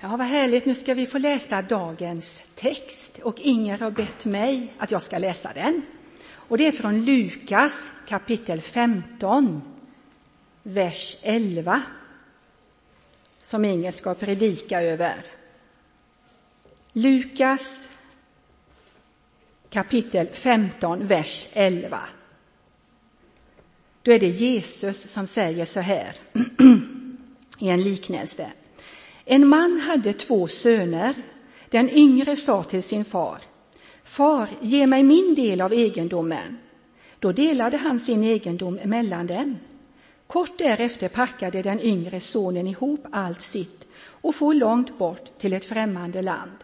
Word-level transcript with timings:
Ja, 0.00 0.16
vad 0.16 0.26
härligt. 0.26 0.66
Nu 0.66 0.74
ska 0.74 0.94
vi 0.94 1.06
få 1.06 1.18
läsa 1.18 1.62
dagens 1.62 2.42
text 2.54 3.18
och 3.18 3.40
Inger 3.40 3.78
har 3.78 3.90
bett 3.90 4.24
mig 4.24 4.72
att 4.78 4.90
jag 4.90 5.02
ska 5.02 5.18
läsa 5.18 5.52
den. 5.52 5.82
Och 6.30 6.58
det 6.58 6.66
är 6.66 6.72
från 6.72 7.04
Lukas 7.04 7.92
kapitel 8.06 8.60
15, 8.60 9.62
vers 10.62 11.16
11, 11.22 11.82
som 13.40 13.64
Inger 13.64 13.90
ska 13.90 14.14
predika 14.14 14.82
över. 14.82 15.24
Lukas 16.92 17.88
kapitel 19.70 20.28
15, 20.28 21.06
vers 21.06 21.48
11. 21.52 22.00
Då 24.02 24.12
är 24.12 24.18
det 24.18 24.28
Jesus 24.28 25.10
som 25.10 25.26
säger 25.26 25.64
så 25.64 25.80
här 25.80 26.16
i 27.58 27.68
en 27.68 27.82
liknelse. 27.82 28.52
En 29.30 29.48
man 29.48 29.80
hade 29.80 30.12
två 30.12 30.48
söner. 30.48 31.14
Den 31.70 31.90
yngre 31.90 32.36
sa 32.36 32.62
till 32.62 32.82
sin 32.82 33.04
far, 33.04 33.38
Far, 34.02 34.48
ge 34.60 34.86
mig 34.86 35.02
min 35.02 35.34
del 35.34 35.60
av 35.60 35.72
egendomen. 35.72 36.58
Då 37.18 37.32
delade 37.32 37.76
han 37.76 37.98
sin 37.98 38.24
egendom 38.24 38.78
mellan 38.84 39.26
dem. 39.26 39.56
Kort 40.26 40.58
därefter 40.58 41.08
packade 41.08 41.62
den 41.62 41.80
yngre 41.80 42.20
sonen 42.20 42.66
ihop 42.66 43.06
allt 43.12 43.40
sitt 43.40 43.86
och 44.00 44.34
for 44.34 44.54
långt 44.54 44.98
bort 44.98 45.38
till 45.38 45.52
ett 45.52 45.64
främmande 45.64 46.22
land. 46.22 46.58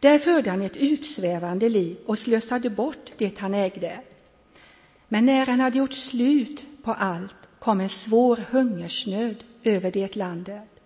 Där 0.00 0.18
förde 0.18 0.50
han 0.50 0.62
ett 0.62 0.76
utsvävande 0.76 1.68
liv 1.68 1.96
och 2.06 2.18
slösade 2.18 2.70
bort 2.70 3.12
det 3.18 3.38
han 3.38 3.54
ägde. 3.54 4.00
Men 5.08 5.26
när 5.26 5.46
han 5.46 5.60
hade 5.60 5.78
gjort 5.78 5.92
slut 5.92 6.66
på 6.82 6.92
allt 6.92 7.36
kom 7.58 7.80
en 7.80 7.88
svår 7.88 8.36
hungersnöd 8.50 9.44
över 9.62 9.90
det 9.90 10.16
landet 10.16 10.81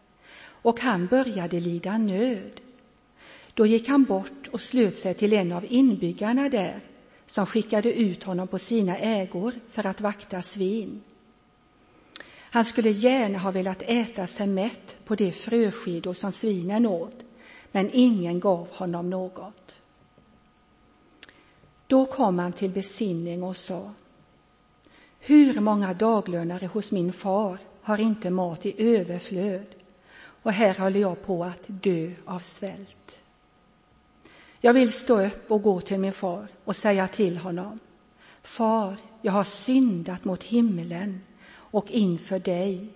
och 0.67 0.81
han 0.81 1.07
började 1.07 1.61
lida 1.61 1.99
nöd. 1.99 2.61
Då 3.55 3.67
gick 3.67 3.89
han 3.89 4.05
bort 4.05 4.49
och 4.51 4.61
slöt 4.61 4.99
sig 4.99 5.15
till 5.15 5.33
en 5.33 5.53
av 5.53 5.67
inbyggarna 5.69 6.49
där 6.49 6.81
som 7.27 7.47
skickade 7.47 7.93
ut 7.93 8.25
honom 8.25 8.49
på 8.49 8.59
sina 8.59 8.99
ägor 8.99 9.53
för 9.71 9.87
att 9.87 10.01
vakta 10.01 10.43
svin. 10.43 11.03
Han 12.39 12.65
skulle 12.65 12.91
gärna 12.91 13.39
ha 13.39 13.51
velat 13.51 13.83
äta 13.83 14.27
sig 14.27 14.47
mätt 14.47 14.99
på 15.05 15.15
de 15.15 15.33
fröskidor 15.33 16.15
som 16.15 16.33
svinen 16.33 16.87
åt, 16.87 17.25
men 17.73 17.91
ingen 17.93 18.41
gav 18.41 18.69
honom 18.71 19.11
något. 19.11 19.75
Då 21.87 22.07
kom 22.07 22.39
han 22.39 22.53
till 22.53 22.71
besinning 22.71 23.43
och 23.43 23.57
sa 23.57 23.93
Hur 25.21 25.61
många 25.61 25.95
daglönare 25.95 26.67
hos 26.67 26.93
min 26.93 27.13
far 27.13 27.59
har 27.83 28.01
inte 28.01 28.31
mat 28.31 28.67
i 28.67 28.97
överflöd 28.97 29.76
och 30.47 30.53
här 30.53 30.75
håller 30.75 31.01
jag 31.01 31.23
på 31.23 31.45
att 31.45 31.65
dö 31.67 32.13
av 32.25 32.39
svält. 32.39 33.23
Jag 34.61 34.73
vill 34.73 34.93
stå 34.93 35.27
upp 35.27 35.51
och 35.51 35.63
gå 35.63 35.81
till 35.81 35.99
min 35.99 36.13
far 36.13 36.49
och 36.65 36.77
säga 36.77 37.09
till 37.09 37.37
honom 37.37 37.79
Far, 38.43 38.97
jag 39.23 39.33
har 39.33 39.45
syndat 39.45 40.25
mot 40.25 40.43
himlen 40.43 41.21
och 41.49 41.91
inför 41.91 42.39
dig. 42.39 42.89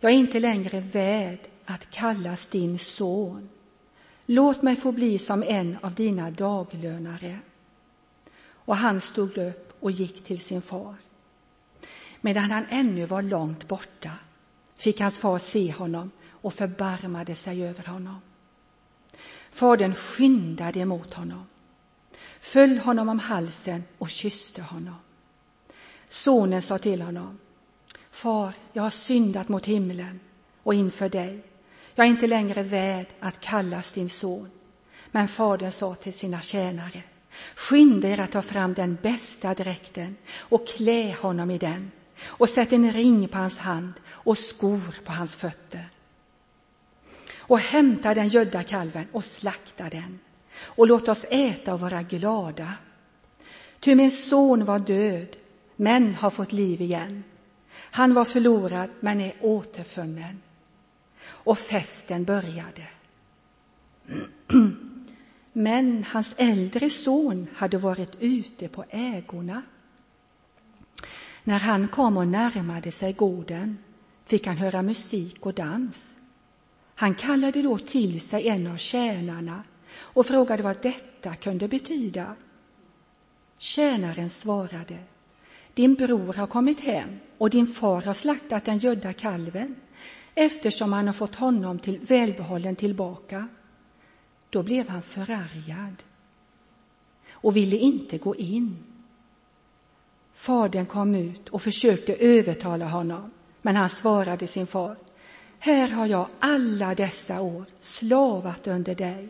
Jag 0.00 0.12
är 0.12 0.16
inte 0.16 0.40
längre 0.40 0.80
värd 0.80 1.38
att 1.64 1.90
kallas 1.90 2.48
din 2.48 2.78
son. 2.78 3.48
Låt 4.26 4.62
mig 4.62 4.76
få 4.76 4.92
bli 4.92 5.18
som 5.18 5.42
en 5.42 5.78
av 5.82 5.94
dina 5.94 6.30
daglönare. 6.30 7.38
Och 8.48 8.76
han 8.76 9.00
stod 9.00 9.38
upp 9.38 9.76
och 9.80 9.90
gick 9.90 10.24
till 10.24 10.40
sin 10.40 10.62
far. 10.62 10.94
Medan 12.20 12.50
han 12.50 12.66
ännu 12.70 13.06
var 13.06 13.22
långt 13.22 13.68
borta 13.68 14.10
fick 14.76 15.00
hans 15.00 15.18
far 15.18 15.38
se 15.38 15.72
honom 15.72 16.10
och 16.40 16.54
förbarmade 16.54 17.34
sig 17.34 17.64
över 17.64 17.84
honom. 17.84 18.20
Fadern 19.50 19.94
skyndade 19.94 20.80
emot 20.80 21.14
honom, 21.14 21.46
föll 22.40 22.78
honom 22.78 23.08
om 23.08 23.18
halsen 23.18 23.84
och 23.98 24.10
kysste 24.10 24.62
honom. 24.62 24.96
Sonen 26.08 26.62
sa 26.62 26.78
till 26.78 27.02
honom, 27.02 27.38
Far, 28.10 28.52
jag 28.72 28.82
har 28.82 28.90
syndat 28.90 29.48
mot 29.48 29.66
himlen 29.66 30.20
och 30.62 30.74
inför 30.74 31.08
dig. 31.08 31.42
Jag 31.94 32.06
är 32.06 32.10
inte 32.10 32.26
längre 32.26 32.62
värd 32.62 33.06
att 33.20 33.40
kallas 33.40 33.92
din 33.92 34.10
son. 34.10 34.50
Men 35.10 35.28
fadern 35.28 35.72
sa 35.72 35.94
till 35.94 36.12
sina 36.12 36.40
tjänare, 36.40 37.02
skynda 37.56 38.08
er 38.08 38.20
att 38.20 38.32
ta 38.32 38.42
fram 38.42 38.74
den 38.74 38.98
bästa 39.02 39.54
dräkten 39.54 40.16
och 40.36 40.68
klä 40.68 41.16
honom 41.20 41.50
i 41.50 41.58
den 41.58 41.90
och 42.22 42.48
sätt 42.48 42.72
en 42.72 42.92
ring 42.92 43.28
på 43.28 43.38
hans 43.38 43.58
hand 43.58 43.92
och 44.08 44.38
skor 44.38 44.94
på 45.04 45.12
hans 45.12 45.36
fötter 45.36 45.88
och 47.50 47.58
hämta 47.58 48.14
den 48.14 48.28
gödda 48.28 48.62
kalven 48.62 49.06
och 49.12 49.24
slakta 49.24 49.88
den 49.88 50.18
och 50.58 50.86
låt 50.86 51.08
oss 51.08 51.26
äta 51.30 51.74
och 51.74 51.80
vara 51.80 52.02
glada. 52.02 52.72
Ty 53.80 53.94
min 53.94 54.10
son 54.10 54.64
var 54.64 54.78
död, 54.78 55.36
men 55.76 56.14
har 56.14 56.30
fått 56.30 56.52
liv 56.52 56.80
igen. 56.80 57.24
Han 57.72 58.14
var 58.14 58.24
förlorad, 58.24 58.90
men 59.00 59.20
är 59.20 59.32
återfunnen. 59.40 60.42
Och 61.24 61.58
festen 61.58 62.24
började. 62.24 62.86
Men 65.52 66.04
hans 66.08 66.34
äldre 66.38 66.90
son 66.90 67.46
hade 67.54 67.78
varit 67.78 68.16
ute 68.20 68.68
på 68.68 68.84
ägorna. 68.90 69.62
När 71.44 71.58
han 71.58 71.88
kom 71.88 72.16
och 72.16 72.28
närmade 72.28 72.90
sig 72.90 73.12
gården 73.12 73.78
fick 74.24 74.46
han 74.46 74.56
höra 74.56 74.82
musik 74.82 75.46
och 75.46 75.54
dans. 75.54 76.14
Han 77.00 77.14
kallade 77.14 77.62
då 77.62 77.78
till 77.78 78.20
sig 78.20 78.48
en 78.48 78.66
av 78.66 78.76
tjänarna 78.76 79.64
och 79.92 80.26
frågade 80.26 80.62
vad 80.62 80.82
detta 80.82 81.34
kunde 81.34 81.68
betyda. 81.68 82.36
Tjänaren 83.58 84.30
svarade, 84.30 84.98
din 85.74 85.94
bror 85.94 86.32
har 86.32 86.46
kommit 86.46 86.80
hem 86.80 87.18
och 87.38 87.50
din 87.50 87.66
far 87.66 88.02
har 88.02 88.14
slaktat 88.14 88.64
den 88.64 88.78
gödda 88.78 89.12
kalven 89.12 89.76
eftersom 90.34 90.92
han 90.92 91.06
har 91.06 91.14
fått 91.14 91.34
honom 91.34 91.78
till 91.78 91.98
välbehållen 91.98 92.76
tillbaka. 92.76 93.48
Då 94.50 94.62
blev 94.62 94.88
han 94.88 95.02
förargad 95.02 96.04
och 97.30 97.56
ville 97.56 97.76
inte 97.76 98.18
gå 98.18 98.36
in. 98.36 98.76
Fadern 100.32 100.86
kom 100.86 101.14
ut 101.14 101.48
och 101.48 101.62
försökte 101.62 102.14
övertala 102.14 102.88
honom, 102.88 103.30
men 103.62 103.76
han 103.76 103.88
svarade 103.88 104.46
sin 104.46 104.66
far 104.66 104.96
här 105.62 105.88
har 105.88 106.06
jag 106.06 106.28
alla 106.38 106.94
dessa 106.94 107.40
år 107.40 107.64
slavat 107.80 108.66
under 108.66 108.94
dig 108.94 109.28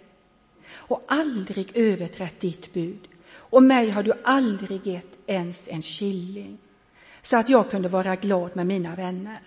och 0.72 1.02
aldrig 1.08 1.76
överträtt 1.76 2.40
ditt 2.40 2.72
bud 2.72 3.08
och 3.32 3.62
mig 3.62 3.90
har 3.90 4.02
du 4.02 4.12
aldrig 4.24 4.86
gett 4.86 5.18
ens 5.26 5.68
en 5.68 5.82
killing 5.82 6.58
så 7.22 7.36
att 7.36 7.48
jag 7.48 7.70
kunde 7.70 7.88
vara 7.88 8.16
glad 8.16 8.56
med 8.56 8.66
mina 8.66 8.94
vänner. 8.94 9.40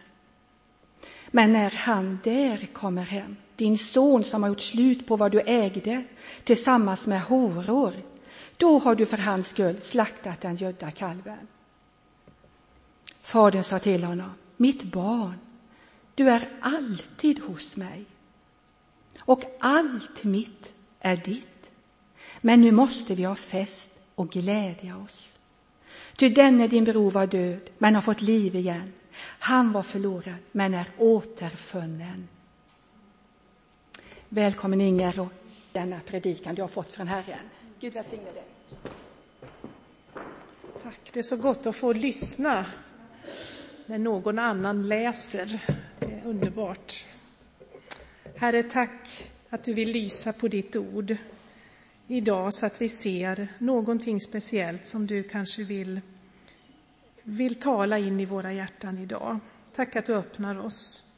Men 1.27 1.53
när 1.53 1.69
han 1.69 2.19
där 2.23 2.67
kommer 2.73 3.03
hem, 3.03 3.35
din 3.55 3.77
son 3.77 4.23
som 4.23 4.43
har 4.43 4.49
gjort 4.49 4.61
slut 4.61 5.07
på 5.07 5.15
vad 5.15 5.31
du 5.31 5.41
ägde 5.41 6.03
tillsammans 6.43 7.07
med 7.07 7.21
horor, 7.21 7.93
då 8.57 8.79
har 8.79 8.95
du 8.95 9.05
för 9.05 9.17
hans 9.17 9.47
skull 9.47 9.81
slaktat 9.81 10.41
den 10.41 10.55
gödda 10.55 10.91
kalven. 10.91 11.47
Fadern 13.21 13.63
sa 13.63 13.79
till 13.79 14.03
honom, 14.03 14.31
mitt 14.57 14.83
barn, 14.83 15.39
du 16.15 16.29
är 16.29 16.49
alltid 16.61 17.39
hos 17.39 17.75
mig 17.75 18.05
och 19.19 19.43
allt 19.59 20.23
mitt 20.23 20.73
är 20.99 21.17
ditt. 21.17 21.71
Men 22.41 22.61
nu 22.61 22.71
måste 22.71 23.15
vi 23.15 23.23
ha 23.23 23.35
fest 23.35 23.91
och 24.15 24.29
glädja 24.29 24.97
oss. 24.97 25.33
Ty 26.15 26.29
denne 26.29 26.67
din 26.67 26.83
bror 26.83 27.11
var 27.11 27.27
död, 27.27 27.69
men 27.77 27.95
har 27.95 28.01
fått 28.01 28.21
liv 28.21 28.55
igen. 28.55 28.93
Han 29.39 29.71
var 29.71 29.83
förlorad, 29.83 30.35
men 30.51 30.73
är 30.73 30.85
återfunnen. 30.97 32.27
Välkommen 34.29 34.81
Inger 34.81 35.19
och 35.19 35.31
denna 35.71 35.99
predikan 35.99 36.55
du 36.55 36.61
har 36.61 36.69
fått 36.69 36.91
från 36.91 37.07
Herren. 37.07 37.49
Gud 37.79 37.93
välsigne 37.93 38.31
dig. 38.31 38.43
Tack, 40.83 40.99
det 41.13 41.19
är 41.19 41.23
så 41.23 41.37
gott 41.37 41.65
att 41.65 41.75
få 41.75 41.93
lyssna 41.93 42.65
när 43.85 43.97
någon 43.97 44.39
annan 44.39 44.87
läser 44.87 45.59
underbart. 46.25 47.05
Herre, 48.35 48.63
tack 48.63 49.29
att 49.49 49.63
du 49.63 49.73
vill 49.73 49.91
lysa 49.91 50.33
på 50.33 50.47
ditt 50.47 50.75
ord 50.75 51.15
idag 52.07 52.53
så 52.53 52.65
att 52.65 52.81
vi 52.81 52.89
ser 52.89 53.47
någonting 53.57 54.21
speciellt 54.21 54.87
som 54.87 55.07
du 55.07 55.23
kanske 55.23 55.63
vill, 55.63 56.01
vill 57.23 57.55
tala 57.55 57.97
in 57.97 58.19
i 58.19 58.25
våra 58.25 58.53
hjärtan 58.53 58.97
idag. 58.97 59.39
Tack 59.75 59.95
att 59.95 60.05
du 60.05 60.15
öppnar 60.15 60.65
oss. 60.65 61.09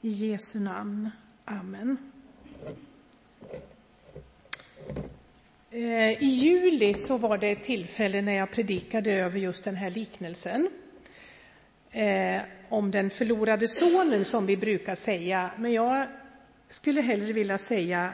I 0.00 0.08
Jesu 0.08 0.60
namn. 0.60 1.10
Amen. 1.44 1.96
Eh, 5.70 6.22
I 6.22 6.26
juli 6.26 6.94
så 6.94 7.16
var 7.16 7.38
det 7.38 7.50
ett 7.50 7.64
tillfälle 7.64 8.22
när 8.22 8.32
jag 8.32 8.50
predikade 8.50 9.12
över 9.12 9.38
just 9.38 9.64
den 9.64 9.76
här 9.76 9.90
liknelsen. 9.90 10.70
Eh, 11.92 12.42
om 12.68 12.90
den 12.90 13.10
förlorade 13.10 13.68
sonen 13.68 14.24
som 14.24 14.46
vi 14.46 14.56
brukar 14.56 14.94
säga. 14.94 15.50
Men 15.58 15.72
jag 15.72 16.06
skulle 16.68 17.00
hellre 17.00 17.32
vilja 17.32 17.58
säga 17.58 18.12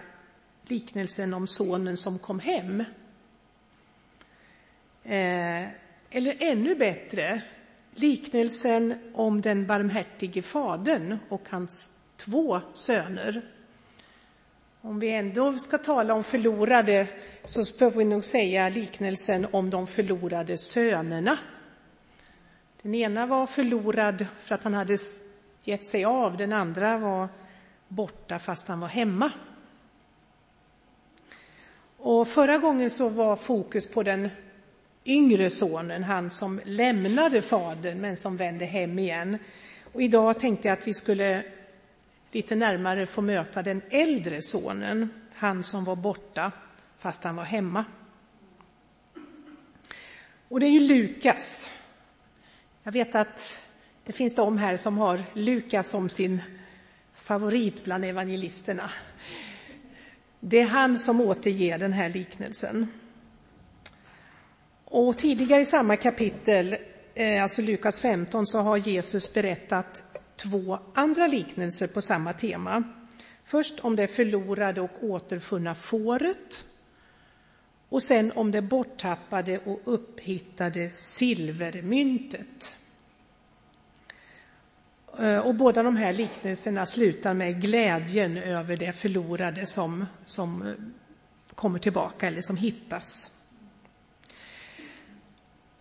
liknelsen 0.66 1.34
om 1.34 1.46
sonen 1.46 1.96
som 1.96 2.18
kom 2.18 2.40
hem. 2.40 2.80
Eh, 5.04 5.68
eller 6.10 6.36
ännu 6.38 6.74
bättre, 6.74 7.42
liknelsen 7.94 8.94
om 9.14 9.40
den 9.40 9.66
barmhärtige 9.66 10.42
fadern 10.42 11.18
och 11.28 11.48
hans 11.48 12.02
två 12.16 12.60
söner. 12.74 13.42
Om 14.80 15.00
vi 15.00 15.10
ändå 15.10 15.58
ska 15.58 15.78
tala 15.78 16.14
om 16.14 16.24
förlorade 16.24 17.06
så 17.44 17.64
behöver 17.78 17.98
vi 17.98 18.04
nog 18.04 18.24
säga 18.24 18.68
liknelsen 18.68 19.46
om 19.50 19.70
de 19.70 19.86
förlorade 19.86 20.58
sönerna. 20.58 21.38
Den 22.86 22.94
ena 22.94 23.26
var 23.26 23.46
förlorad 23.46 24.26
för 24.40 24.54
att 24.54 24.64
han 24.64 24.74
hade 24.74 24.98
gett 25.64 25.86
sig 25.86 26.04
av, 26.04 26.36
den 26.36 26.52
andra 26.52 26.98
var 26.98 27.28
borta 27.88 28.38
fast 28.38 28.68
han 28.68 28.80
var 28.80 28.88
hemma. 28.88 29.30
Och 31.96 32.28
förra 32.28 32.58
gången 32.58 32.90
så 32.90 33.08
var 33.08 33.36
fokus 33.36 33.86
på 33.86 34.02
den 34.02 34.30
yngre 35.04 35.50
sonen, 35.50 36.04
han 36.04 36.30
som 36.30 36.60
lämnade 36.64 37.42
fadern 37.42 38.00
men 38.00 38.16
som 38.16 38.36
vände 38.36 38.64
hem 38.64 38.98
igen. 38.98 39.38
Och 39.92 40.02
idag 40.02 40.40
tänkte 40.40 40.68
jag 40.68 40.78
att 40.78 40.86
vi 40.86 40.94
skulle 40.94 41.44
lite 42.32 42.54
närmare 42.54 43.06
få 43.06 43.20
möta 43.20 43.62
den 43.62 43.82
äldre 43.90 44.42
sonen, 44.42 45.08
han 45.34 45.62
som 45.62 45.84
var 45.84 45.96
borta 45.96 46.52
fast 46.98 47.24
han 47.24 47.36
var 47.36 47.44
hemma. 47.44 47.84
Och 50.48 50.60
det 50.60 50.66
är 50.66 50.70
ju 50.70 50.80
Lukas. 50.80 51.70
Jag 52.86 52.92
vet 52.92 53.14
att 53.14 53.64
det 54.04 54.12
finns 54.12 54.34
de 54.34 54.58
här 54.58 54.76
som 54.76 54.98
har 54.98 55.22
Lukas 55.32 55.88
som 55.88 56.08
sin 56.08 56.42
favorit 57.14 57.84
bland 57.84 58.04
evangelisterna. 58.04 58.90
Det 60.40 60.60
är 60.60 60.66
han 60.66 60.98
som 60.98 61.20
återger 61.20 61.78
den 61.78 61.92
här 61.92 62.08
liknelsen. 62.08 62.86
Och 64.84 65.18
tidigare 65.18 65.60
i 65.60 65.64
samma 65.64 65.96
kapitel, 65.96 66.76
eh, 67.14 67.42
alltså 67.42 67.62
Lukas 67.62 68.00
15, 68.00 68.46
så 68.46 68.58
har 68.58 68.76
Jesus 68.76 69.34
berättat 69.34 70.02
två 70.36 70.78
andra 70.94 71.26
liknelser 71.26 71.86
på 71.86 72.00
samma 72.00 72.32
tema. 72.32 72.82
Först 73.44 73.80
om 73.80 73.96
det 73.96 74.08
förlorade 74.08 74.80
och 74.80 75.04
återfunna 75.04 75.74
fåret 75.74 76.64
och 77.88 78.02
sen 78.02 78.32
om 78.32 78.50
det 78.50 78.62
borttappade 78.62 79.58
och 79.58 79.80
upphittade 79.84 80.90
silvermyntet. 80.90 82.76
Eh, 85.18 85.38
och 85.38 85.54
båda 85.54 85.82
de 85.82 85.96
här 85.96 86.12
liknelserna 86.12 86.86
slutar 86.86 87.34
med 87.34 87.62
glädjen 87.62 88.36
över 88.36 88.76
det 88.76 88.92
förlorade 88.92 89.66
som, 89.66 90.06
som 90.24 90.62
eh, 90.62 90.72
kommer 91.54 91.78
tillbaka 91.78 92.26
eller 92.26 92.40
som 92.40 92.56
hittas. 92.56 93.30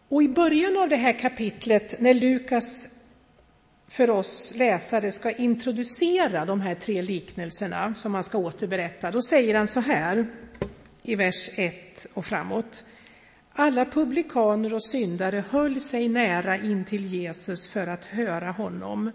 Och 0.09 0.23
i 0.23 0.29
början 0.29 0.77
av 0.77 0.89
det 0.89 0.95
här 0.95 1.19
kapitlet, 1.19 2.01
när 2.01 2.13
Lukas 2.13 2.87
för 3.87 4.09
oss 4.09 4.53
läsare 4.55 5.11
ska 5.11 5.31
introducera 5.31 6.45
de 6.45 6.61
här 6.61 6.75
tre 6.75 7.01
liknelserna 7.01 7.93
som 7.97 8.15
han 8.15 8.23
ska 8.23 8.37
återberätta, 8.37 9.11
då 9.11 9.21
säger 9.21 9.55
han 9.55 9.67
så 9.67 9.79
här 9.79 10.27
i 11.05 11.15
vers 11.15 11.49
1 11.55 12.07
och 12.13 12.25
framåt. 12.25 12.83
Alla 13.53 13.85
publikaner 13.85 14.73
och 14.73 14.83
syndare 14.83 15.43
höll 15.49 15.81
sig 15.81 16.09
nära 16.09 16.57
in 16.57 16.85
till 16.85 17.05
Jesus 17.05 17.67
för 17.67 17.87
att 17.87 18.05
höra 18.05 18.51
honom. 18.51 19.11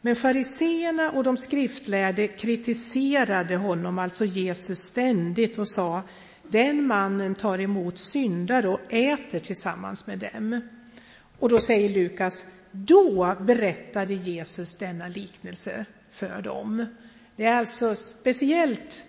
Men 0.00 0.16
fariseerna 0.16 1.10
och 1.10 1.24
de 1.24 1.36
skriftlärde 1.36 2.28
kritiserade 2.28 3.56
honom, 3.56 3.98
alltså 3.98 4.24
Jesus, 4.24 4.78
ständigt 4.78 5.58
och 5.58 5.68
sa 5.68 6.02
den 6.48 6.86
mannen 6.86 7.34
tar 7.34 7.60
emot 7.60 7.98
syndare 7.98 8.68
och 8.68 8.92
äter 8.92 9.38
tillsammans 9.38 10.06
med 10.06 10.18
dem. 10.18 10.60
Och 11.38 11.48
då 11.48 11.60
säger 11.60 11.88
Lukas, 11.88 12.46
då 12.70 13.36
berättade 13.40 14.14
Jesus 14.14 14.76
denna 14.76 15.08
liknelse 15.08 15.84
för 16.10 16.42
dem. 16.42 16.86
Det 17.36 17.44
är 17.44 17.58
alltså 17.58 17.94
speciellt, 17.94 19.04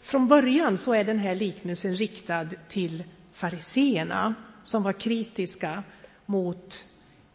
från 0.00 0.28
början 0.28 0.78
så 0.78 0.92
är 0.92 1.04
den 1.04 1.18
här 1.18 1.34
liknelsen 1.34 1.96
riktad 1.96 2.46
till 2.68 3.04
fariseerna 3.32 4.34
som 4.62 4.82
var 4.82 4.92
kritiska 4.92 5.82
mot 6.26 6.84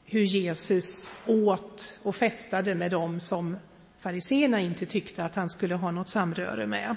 hur 0.06 0.24
Jesus 0.24 1.12
åt 1.28 2.00
och 2.04 2.16
festade 2.16 2.76
med 2.76 2.92
dem 2.92 3.20
som 3.20 3.58
fariseerna 4.00 4.60
inte 4.60 4.86
tyckte 4.86 5.26
att 5.26 5.36
han 5.36 5.50
skulle 5.50 5.76
ha 5.76 5.92
något 5.92 6.10
samröre 6.10 6.68
med. 6.68 6.96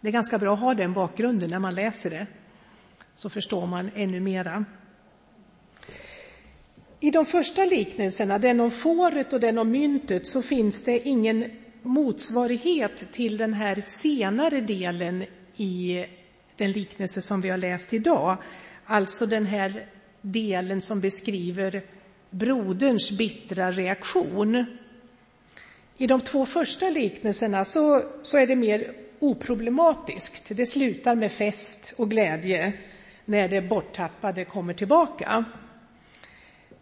Det 0.00 0.08
är 0.08 0.12
ganska 0.12 0.38
bra 0.38 0.54
att 0.54 0.60
ha 0.60 0.74
den 0.74 0.92
bakgrunden 0.92 1.50
när 1.50 1.58
man 1.58 1.74
läser 1.74 2.10
det, 2.10 2.26
så 3.14 3.30
förstår 3.30 3.66
man 3.66 3.90
ännu 3.94 4.20
mera. 4.20 4.64
I 7.00 7.10
de 7.10 7.26
första 7.26 7.64
liknelserna, 7.64 8.38
den 8.38 8.60
om 8.60 8.70
fåret 8.70 9.32
och 9.32 9.40
den 9.40 9.58
om 9.58 9.70
myntet, 9.70 10.26
så 10.26 10.42
finns 10.42 10.82
det 10.82 11.08
ingen 11.08 11.50
motsvarighet 11.82 13.12
till 13.12 13.36
den 13.36 13.54
här 13.54 13.74
senare 13.80 14.60
delen 14.60 15.24
i 15.56 16.04
den 16.56 16.72
liknelse 16.72 17.22
som 17.22 17.40
vi 17.40 17.48
har 17.48 17.58
läst 17.58 17.94
idag. 17.94 18.36
Alltså 18.84 19.26
den 19.26 19.46
här 19.46 19.86
delen 20.20 20.80
som 20.80 21.00
beskriver 21.00 21.82
broderns 22.30 23.10
bittra 23.10 23.70
reaktion. 23.70 24.64
I 25.96 26.06
de 26.06 26.20
två 26.20 26.46
första 26.46 26.90
liknelserna 26.90 27.64
så, 27.64 28.02
så 28.22 28.38
är 28.38 28.46
det 28.46 28.56
mer 28.56 28.92
oproblematiskt. 29.18 30.56
Det 30.56 30.66
slutar 30.66 31.14
med 31.14 31.32
fest 31.32 31.94
och 31.98 32.10
glädje 32.10 32.72
när 33.24 33.48
det 33.48 33.62
borttappade 33.62 34.44
kommer 34.44 34.74
tillbaka. 34.74 35.44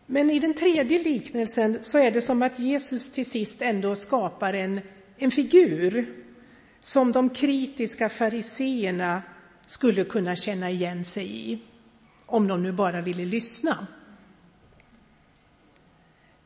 Men 0.06 0.31
i 0.31 0.38
den 0.38 0.55
tredje 0.55 1.03
liknelsen 1.03 1.79
så 1.82 1.99
är 1.99 2.11
det 2.11 2.20
som 2.20 2.43
att 2.43 2.58
Jesus 2.58 3.12
till 3.12 3.26
sist 3.26 3.62
ändå 3.62 3.97
skapar 3.97 4.53
en, 4.55 4.81
en 5.17 5.31
figur 5.31 6.14
som 6.81 7.12
de 7.12 7.31
kritiska 7.31 8.08
fariseerna 8.08 9.23
skulle 9.67 10.05
kunna 10.05 10.37
känna 10.37 10.70
igen 10.70 11.05
sig 11.05 11.53
i, 11.53 11.58
om 12.26 12.47
de 12.47 12.62
nu 12.62 12.73
bara 12.73 13.00
ville 13.00 13.25
lyssna. 13.25 13.87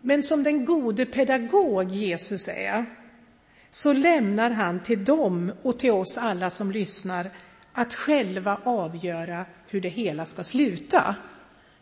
Men 0.00 0.22
som 0.22 0.42
den 0.42 0.64
gode 0.64 1.06
pedagog 1.06 1.90
Jesus 1.90 2.48
är, 2.48 2.84
så 3.70 3.92
lämnar 3.92 4.50
han 4.50 4.82
till 4.82 5.04
dem 5.04 5.52
och 5.62 5.78
till 5.78 5.90
oss 5.90 6.18
alla 6.18 6.50
som 6.50 6.70
lyssnar 6.70 7.30
att 7.72 7.94
själva 7.94 8.60
avgöra 8.64 9.46
hur 9.66 9.80
det 9.80 9.88
hela 9.88 10.26
ska 10.26 10.44
sluta. 10.44 11.16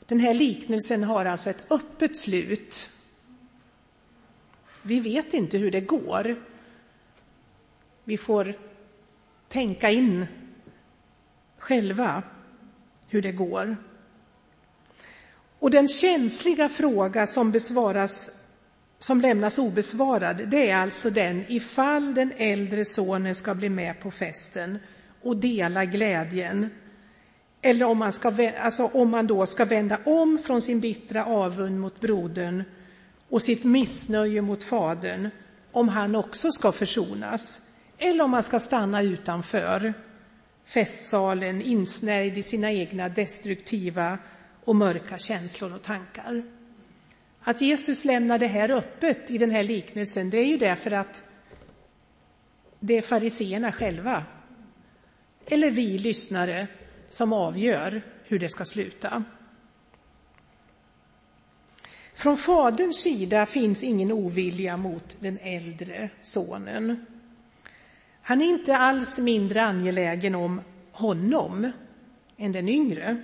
Den 0.08 0.20
här 0.20 0.34
liknelsen 0.34 1.04
har 1.04 1.24
alltså 1.24 1.50
ett 1.50 1.72
öppet 1.72 2.16
slut. 2.16 2.90
Vi 4.82 5.00
vet 5.00 5.34
inte 5.34 5.58
hur 5.58 5.70
det 5.70 5.80
går. 5.80 6.42
Vi 8.04 8.16
får 8.18 8.54
tänka 9.48 9.90
in 9.90 10.26
själva 11.58 12.22
hur 13.08 13.22
det 13.22 13.32
går. 13.32 13.76
Och 15.58 15.70
den 15.70 15.88
känsliga 15.88 16.68
fråga 16.68 17.26
som 17.26 17.50
besvaras 17.50 18.30
som 18.98 19.20
lämnas 19.20 19.58
obesvarad, 19.58 20.48
det 20.48 20.70
är 20.70 20.76
alltså 20.76 21.10
den 21.10 21.44
ifall 21.48 22.14
den 22.14 22.32
äldre 22.36 22.84
sonen 22.84 23.34
ska 23.34 23.54
bli 23.54 23.68
med 23.68 24.00
på 24.00 24.10
festen 24.10 24.78
och 25.22 25.36
dela 25.36 25.84
glädjen. 25.84 26.70
Eller 27.62 27.86
om 27.86 27.98
man, 27.98 28.12
ska, 28.12 28.50
alltså 28.60 28.84
om 28.86 29.10
man 29.10 29.26
då 29.26 29.46
ska 29.46 29.64
vända 29.64 29.98
om 30.04 30.38
från 30.38 30.62
sin 30.62 30.80
bittra 30.80 31.24
avund 31.24 31.80
mot 31.80 32.00
brodern 32.00 32.64
och 33.28 33.42
sitt 33.42 33.64
missnöje 33.64 34.42
mot 34.42 34.62
fadern, 34.62 35.28
om 35.72 35.88
han 35.88 36.14
också 36.14 36.52
ska 36.52 36.72
försonas. 36.72 37.60
Eller 37.98 38.24
om 38.24 38.30
man 38.30 38.42
ska 38.42 38.60
stanna 38.60 39.02
utanför 39.02 39.94
festsalen 40.64 41.62
insnärjd 41.62 42.38
i 42.38 42.42
sina 42.42 42.72
egna 42.72 43.08
destruktiva 43.08 44.18
och 44.64 44.76
mörka 44.76 45.18
känslor 45.18 45.74
och 45.74 45.82
tankar. 45.82 46.42
Att 47.40 47.60
Jesus 47.60 48.04
lämnar 48.04 48.38
det 48.38 48.46
här 48.46 48.70
öppet 48.70 49.30
i 49.30 49.38
den 49.38 49.50
här 49.50 49.62
liknelsen, 49.62 50.30
det 50.30 50.38
är 50.38 50.46
ju 50.46 50.58
därför 50.58 50.90
att 50.90 51.24
det 52.80 52.98
är 52.98 53.02
fariseerna 53.02 53.72
själva, 53.72 54.24
eller 55.46 55.70
vi 55.70 55.98
lyssnare, 55.98 56.66
som 57.08 57.32
avgör 57.32 58.02
hur 58.24 58.38
det 58.38 58.48
ska 58.48 58.64
sluta. 58.64 59.24
Från 62.14 62.36
faderns 62.36 62.96
sida 62.96 63.46
finns 63.46 63.84
ingen 63.84 64.12
ovilja 64.12 64.76
mot 64.76 65.16
den 65.20 65.38
äldre 65.38 66.10
sonen. 66.20 67.06
Han 68.22 68.42
är 68.42 68.46
inte 68.46 68.76
alls 68.76 69.18
mindre 69.18 69.62
angelägen 69.62 70.34
om 70.34 70.60
honom 70.92 71.72
än 72.36 72.52
den 72.52 72.68
yngre. 72.68 73.16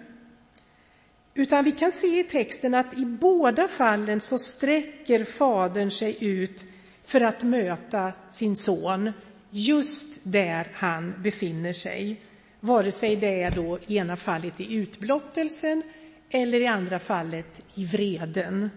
Utan 1.35 1.65
vi 1.65 1.73
kan 1.73 1.93
se 1.93 2.21
i 2.21 2.25
texten 2.25 2.75
att 2.75 2.99
i 2.99 3.05
båda 3.07 3.69
fallen 3.69 4.21
så 4.21 4.39
sträcker 4.39 5.25
Fadern 5.25 5.91
sig 5.91 6.25
ut 6.25 6.65
för 7.05 7.21
att 7.21 7.43
möta 7.43 8.13
sin 8.31 8.57
son 8.57 9.13
just 9.51 10.21
där 10.25 10.69
han 10.75 11.15
befinner 11.23 11.73
sig. 11.73 12.21
Vare 12.65 12.91
sig 12.91 13.17
det 13.17 13.43
är 13.43 13.51
då 13.51 13.79
i 13.87 13.97
ena 13.97 14.17
fallet 14.17 14.61
i 14.61 14.75
utblottelsen 14.75 15.83
eller 16.31 16.61
i 16.61 16.67
andra 16.67 16.99
fallet 16.99 17.63
i 17.75 17.85
vreden 17.85 18.71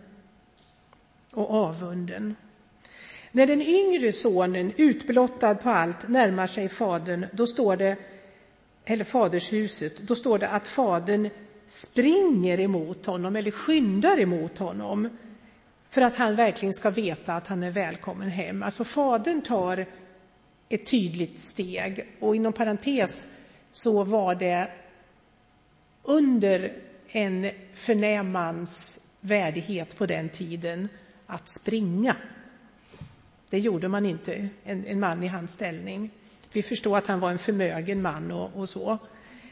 och 1.31 1.53
avunden. 1.53 2.35
När 3.31 3.47
den 3.47 3.61
yngre 3.61 4.11
sonen, 4.11 4.73
utblottad 4.77 5.55
på 5.55 5.69
allt, 5.69 6.07
närmar 6.07 6.47
sig 6.47 6.69
fadern, 6.69 7.25
då 7.33 7.47
står 7.47 7.75
det, 7.75 7.97
eller 8.85 9.03
fadershuset, 9.03 9.97
då 9.97 10.15
står 10.15 10.39
det 10.39 10.47
att 10.47 10.67
fadern 10.67 11.29
springer 11.67 12.59
emot 12.59 13.05
honom 13.05 13.35
eller 13.35 13.51
skyndar 13.51 14.19
emot 14.19 14.57
honom 14.57 15.09
för 15.89 16.01
att 16.01 16.15
han 16.15 16.35
verkligen 16.35 16.73
ska 16.73 16.89
veta 16.89 17.33
att 17.33 17.47
han 17.47 17.63
är 17.63 17.71
välkommen 17.71 18.29
hem. 18.29 18.63
Alltså 18.63 18.83
fadern 18.83 19.41
tar 19.41 19.85
ett 20.69 20.85
tydligt 20.85 21.39
steg 21.39 22.07
och 22.19 22.35
inom 22.35 22.53
parentes 22.53 23.27
så 23.77 24.03
var 24.03 24.35
det 24.35 24.71
under 26.03 26.73
en 27.07 27.49
förnäm 27.73 28.31
mans 28.31 28.99
värdighet 29.21 29.97
på 29.97 30.05
den 30.05 30.29
tiden 30.29 30.89
att 31.27 31.49
springa. 31.49 32.15
Det 33.49 33.59
gjorde 33.59 33.87
man 33.87 34.05
inte, 34.05 34.49
en, 34.63 34.85
en 34.85 34.99
man 34.99 35.23
i 35.23 35.27
hans 35.27 35.51
ställning. 35.51 36.11
Vi 36.51 36.63
förstår 36.63 36.97
att 36.97 37.07
han 37.07 37.19
var 37.19 37.31
en 37.31 37.37
förmögen 37.37 38.01
man 38.01 38.31
och, 38.31 38.55
och 38.55 38.69
så. 38.69 38.97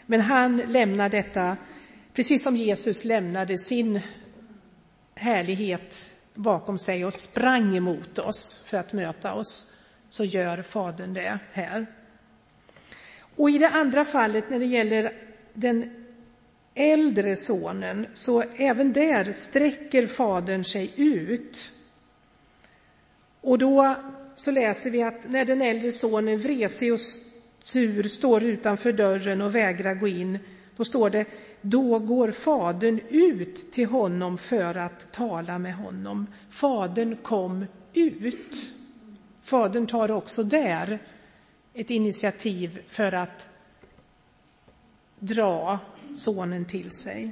Men 0.06 0.22
han 0.22 0.58
lämnar 0.58 1.10
detta, 1.10 1.58
precis 2.14 2.44
som 2.44 2.58
Jesus 2.58 3.06
lämnade 3.06 3.58
sin 3.58 4.02
härlighet 5.16 6.16
bakom 6.34 6.78
sig 6.78 7.06
och 7.06 7.14
sprang 7.14 7.78
emot 7.78 8.20
oss 8.20 8.66
för 8.68 8.78
att 8.78 8.94
möta 8.94 9.34
oss, 9.34 9.74
så 10.10 10.24
gör 10.24 10.62
Fadern 10.62 11.14
det 11.14 11.40
här. 11.52 11.86
Och 13.36 13.50
i 13.50 13.58
det 13.58 13.70
andra 13.70 14.06
fallet, 14.06 14.50
när 14.50 14.60
det 14.60 14.66
gäller 14.66 15.12
den 15.54 15.90
äldre 16.76 17.36
sonen, 17.36 18.08
så 18.14 18.44
även 18.56 18.94
där 18.94 19.32
sträcker 19.32 20.08
Fadern 20.08 20.64
sig 20.64 20.94
ut. 20.96 21.72
Och 23.42 23.58
då 23.58 23.96
så 24.36 24.52
läser 24.52 24.90
vi 24.90 25.04
att 25.04 25.30
när 25.30 25.46
den 25.46 25.62
äldre 25.62 25.92
sonen, 25.92 26.40
vresig 26.40 26.94
och 26.94 27.00
sur, 27.64 28.04
står 28.04 28.44
utanför 28.44 28.94
dörren 28.94 29.42
och 29.42 29.56
vägrar 29.56 29.94
gå 29.94 30.08
in, 30.08 30.40
då 30.76 30.84
står 30.84 31.10
det 31.10 31.26
då 31.62 32.00
går 32.00 32.32
fadern 32.32 33.00
ut 33.10 33.72
till 33.72 33.86
honom 33.86 34.38
för 34.38 34.76
att 34.76 35.12
tala 35.12 35.60
med 35.60 35.76
honom. 35.76 36.28
Fadern 36.50 37.16
kom 37.16 37.66
ut. 37.94 38.56
Fadern 39.44 39.88
tar 39.88 40.12
också 40.12 40.44
där 40.44 41.00
ett 41.76 41.90
initiativ 41.90 42.80
för 42.88 43.12
att 43.12 43.50
dra 45.20 45.80
sonen 46.16 46.66
till 46.66 46.92
sig. 46.92 47.32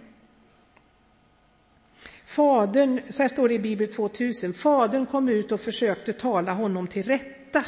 Fadern, 2.26 3.02
så 3.10 3.22
här 3.22 3.30
står 3.30 3.48
det 3.48 3.54
i 3.54 3.60
Bibel 3.60 3.94
2000, 3.94 4.54
Fadern 4.54 5.06
kom 5.06 5.30
ut 5.30 5.52
och 5.52 5.62
försökte 5.62 6.14
tala 6.14 6.54
honom 6.54 6.88
till 6.88 7.04
rätta. 7.04 7.66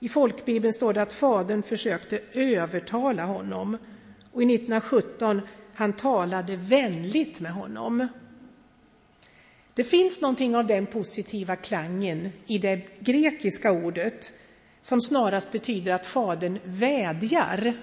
I 0.00 0.08
folkbibeln 0.08 0.72
står 0.72 0.92
det 0.92 1.02
att 1.02 1.12
Fadern 1.12 1.62
försökte 1.62 2.20
övertala 2.32 3.24
honom 3.24 3.78
och 4.32 4.42
i 4.42 4.54
1917 4.54 5.40
han 5.74 5.92
talade 5.92 6.56
vänligt 6.56 7.40
med 7.40 7.52
honom. 7.52 8.08
Det 9.74 9.84
finns 9.84 10.20
någonting 10.20 10.56
av 10.56 10.66
den 10.66 10.86
positiva 10.86 11.56
klangen 11.56 12.28
i 12.46 12.58
det 12.58 12.80
grekiska 13.00 13.72
ordet 13.72 14.32
som 14.80 15.02
snarast 15.02 15.52
betyder 15.52 15.92
att 15.92 16.06
Fadern 16.06 16.58
vädjar. 16.64 17.82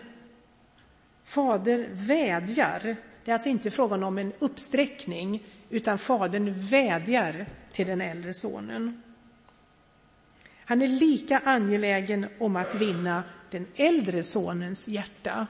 Fadern 1.24 1.88
vädjar. 1.92 2.96
Det 3.24 3.32
är 3.32 3.34
alltså 3.34 3.50
inte 3.50 3.72
frågan 3.72 4.04
om 4.04 4.18
en 4.18 4.34
uppsträckning, 4.40 5.44
utan 5.70 5.98
Fadern 5.98 6.54
vädjar 6.54 7.46
till 7.72 7.88
den 7.88 8.02
äldre 8.02 8.34
sonen. 8.34 9.02
Han 10.66 10.82
är 10.82 10.88
lika 10.88 11.42
angelägen 11.46 12.28
om 12.40 12.56
att 12.56 12.76
vinna 12.76 13.24
den 13.50 13.68
äldre 13.76 14.24
sonens 14.24 14.88
hjärta 14.88 15.48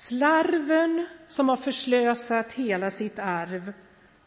Slarven 0.00 1.06
som 1.26 1.48
har 1.48 1.56
förslösat 1.56 2.52
hela 2.52 2.90
sitt 2.90 3.18
arv 3.18 3.72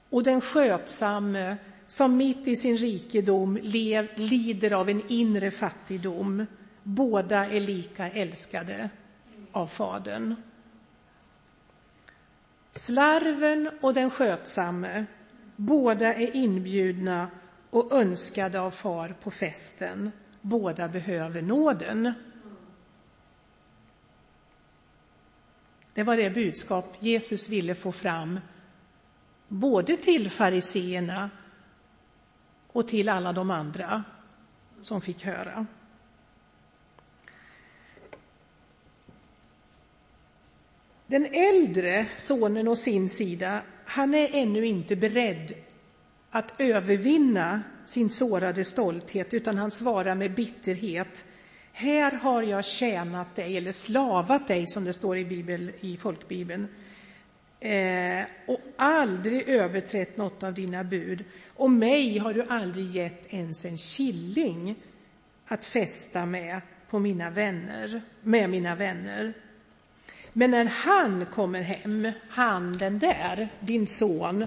och 0.10 0.24
den 0.24 0.42
skötsamme 0.42 1.58
som 1.87 2.17
mitt 2.17 2.47
i 2.47 2.55
sin 2.55 2.77
rikedom 2.77 3.59
lev, 3.61 4.07
lider 4.15 4.73
av 4.73 4.89
en 4.89 5.01
inre 5.07 5.51
fattigdom. 5.51 6.45
Båda 6.83 7.45
är 7.45 7.59
lika 7.59 8.09
älskade 8.09 8.89
av 9.51 9.67
Fadern. 9.67 10.35
Slarven 12.71 13.69
och 13.81 13.93
den 13.93 14.09
skötsamme, 14.09 15.05
båda 15.55 16.13
är 16.13 16.35
inbjudna 16.35 17.27
och 17.69 17.91
önskade 17.91 18.59
av 18.59 18.71
far 18.71 19.15
på 19.23 19.31
festen. 19.31 20.11
Båda 20.41 20.87
behöver 20.87 21.41
nåden. 21.41 22.13
Det 25.93 26.03
var 26.03 26.17
det 26.17 26.29
budskap 26.29 26.95
Jesus 26.99 27.49
ville 27.49 27.75
få 27.75 27.91
fram, 27.91 28.39
både 29.47 29.97
till 29.97 30.29
fariseerna 30.29 31.29
och 32.74 32.88
till 32.88 33.10
alla 33.10 33.34
de 33.34 33.51
andra 33.51 34.03
som 34.80 35.01
fick 35.01 35.24
höra. 35.24 35.65
Den 41.08 41.25
äldre 41.25 42.08
sonen 42.18 42.68
å 42.68 42.75
sin 42.75 43.10
sida, 43.10 43.62
han 43.86 44.13
är 44.13 44.30
ännu 44.32 44.65
inte 44.65 44.96
beredd 44.96 45.53
att 46.32 46.62
övervinna 46.62 47.63
sin 47.86 48.10
sårade 48.10 48.63
stolthet, 48.63 49.34
utan 49.34 49.58
han 49.58 49.72
svarar 49.72 50.15
med 50.15 50.34
bitterhet 50.34 51.25
här 51.75 52.12
har 52.12 52.44
jag 52.44 52.65
tjänat 52.65 53.36
dig, 53.36 53.58
eller 53.58 53.72
slavat 53.72 54.48
dig 54.48 54.68
som 54.68 54.84
det 54.84 54.94
står 54.94 55.18
i, 55.18 55.25
Bibel, 55.25 55.72
i 55.80 55.98
folkbibeln, 55.98 56.68
eh, 57.63 58.25
och 58.46 58.60
aldrig 58.75 59.50
överträtt 59.50 60.17
något 60.17 60.43
av 60.43 60.53
dina 60.53 60.84
bud. 60.84 61.24
Och 61.55 61.72
mig 61.72 62.17
har 62.17 62.34
du 62.34 62.46
aldrig 62.50 62.86
gett 62.86 63.34
ens 63.34 63.65
en 63.65 63.77
killing 63.77 64.75
att 65.48 65.65
festa 65.65 66.25
med 66.25 66.62
på 66.89 67.00
mina 67.00 67.29
vänner, 67.29 68.01
med 68.22 68.50
mina 68.50 68.75
vänner. 68.75 69.34
Men 70.34 70.51
när 70.51 70.65
han 70.65 71.25
kommer 71.25 71.62
hem, 71.62 72.12
han 72.29 72.77
den 72.77 73.00
där, 73.00 73.50
din 73.60 73.88
son, 73.88 74.46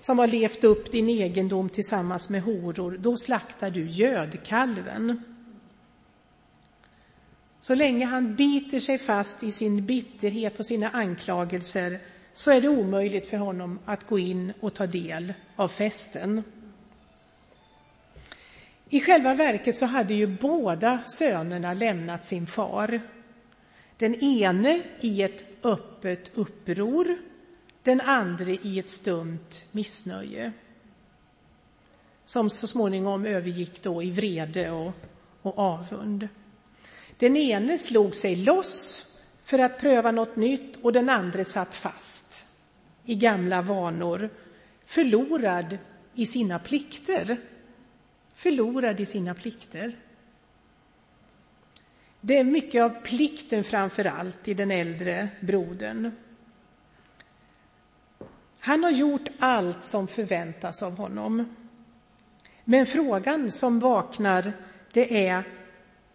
som 0.00 0.18
har 0.18 0.26
levt 0.26 0.64
upp 0.64 0.92
din 0.92 1.08
egendom 1.08 1.68
tillsammans 1.68 2.30
med 2.30 2.42
horor, 2.42 2.98
då 3.00 3.16
slaktar 3.16 3.70
du 3.70 3.86
gödkalven. 3.86 5.22
Så 7.60 7.74
länge 7.74 8.06
han 8.06 8.34
biter 8.34 8.80
sig 8.80 8.98
fast 8.98 9.42
i 9.42 9.52
sin 9.52 9.86
bitterhet 9.86 10.58
och 10.58 10.66
sina 10.66 10.88
anklagelser 10.88 11.98
så 12.36 12.50
är 12.50 12.60
det 12.60 12.68
omöjligt 12.68 13.26
för 13.26 13.36
honom 13.36 13.78
att 13.84 14.06
gå 14.06 14.18
in 14.18 14.52
och 14.60 14.74
ta 14.74 14.86
del 14.86 15.32
av 15.56 15.68
festen. 15.68 16.42
I 18.88 19.00
själva 19.00 19.34
verket 19.34 19.76
så 19.76 19.86
hade 19.86 20.14
ju 20.14 20.26
båda 20.26 21.02
sönerna 21.06 21.72
lämnat 21.72 22.24
sin 22.24 22.46
far. 22.46 23.00
Den 23.96 24.14
ene 24.14 24.82
i 25.00 25.22
ett 25.22 25.64
öppet 25.64 26.38
uppror, 26.38 27.16
den 27.82 28.00
andra 28.00 28.50
i 28.50 28.78
ett 28.78 28.90
stumt 28.90 29.64
missnöje 29.72 30.52
som 32.24 32.50
så 32.50 32.66
småningom 32.66 33.26
övergick 33.26 33.82
då 33.82 34.02
i 34.02 34.10
vrede 34.10 34.70
och, 34.70 34.92
och 35.42 35.58
avund. 35.58 36.28
Den 37.18 37.36
ene 37.36 37.78
slog 37.78 38.14
sig 38.14 38.36
loss 38.36 39.06
för 39.46 39.58
att 39.58 39.78
pröva 39.78 40.10
något 40.10 40.36
nytt 40.36 40.76
och 40.76 40.92
den 40.92 41.08
andra 41.08 41.44
satt 41.44 41.74
fast 41.74 42.46
i 43.04 43.14
gamla 43.14 43.62
vanor, 43.62 44.30
förlorad 44.86 45.78
i 46.14 46.26
sina 46.26 46.58
plikter. 46.58 47.40
Förlorad 48.34 49.00
i 49.00 49.06
sina 49.06 49.34
plikter. 49.34 49.96
Det 52.20 52.38
är 52.38 52.44
mycket 52.44 52.82
av 52.82 52.90
plikten 52.90 53.64
framför 53.64 54.04
allt 54.04 54.48
i 54.48 54.54
den 54.54 54.70
äldre 54.70 55.28
brodern. 55.40 56.12
Han 58.60 58.84
har 58.84 58.90
gjort 58.90 59.28
allt 59.38 59.84
som 59.84 60.08
förväntas 60.08 60.82
av 60.82 60.96
honom. 60.96 61.56
Men 62.64 62.86
frågan 62.86 63.50
som 63.50 63.80
vaknar, 63.80 64.52
det 64.92 65.26
är 65.26 65.55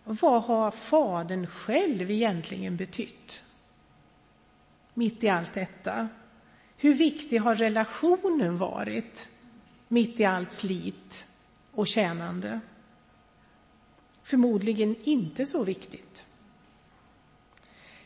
vad 0.03 0.43
har 0.43 0.71
Fadern 0.71 1.47
själv 1.47 2.11
egentligen 2.11 2.77
betytt? 2.77 3.43
Mitt 4.93 5.23
i 5.23 5.29
allt 5.29 5.53
detta. 5.53 6.09
Hur 6.77 6.93
viktig 6.93 7.39
har 7.39 7.55
relationen 7.55 8.57
varit? 8.57 9.27
mitt 9.91 10.19
i 10.19 10.25
allt 10.25 10.51
slit 10.51 11.27
och 11.71 11.87
tjänande. 11.87 12.59
Förmodligen 14.23 14.95
inte 15.03 15.45
så 15.45 15.63
viktigt. 15.63 16.27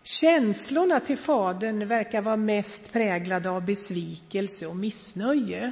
Känslorna 0.04 1.00
till 1.00 1.18
fadern 1.18 1.88
verkar 1.88 2.22
vara 2.22 2.36
mest 2.38 2.94
präglade 2.94 3.50
av 3.50 3.66
besvikelse 3.66 4.68
och 4.68 4.76
missnöje. 4.76 5.72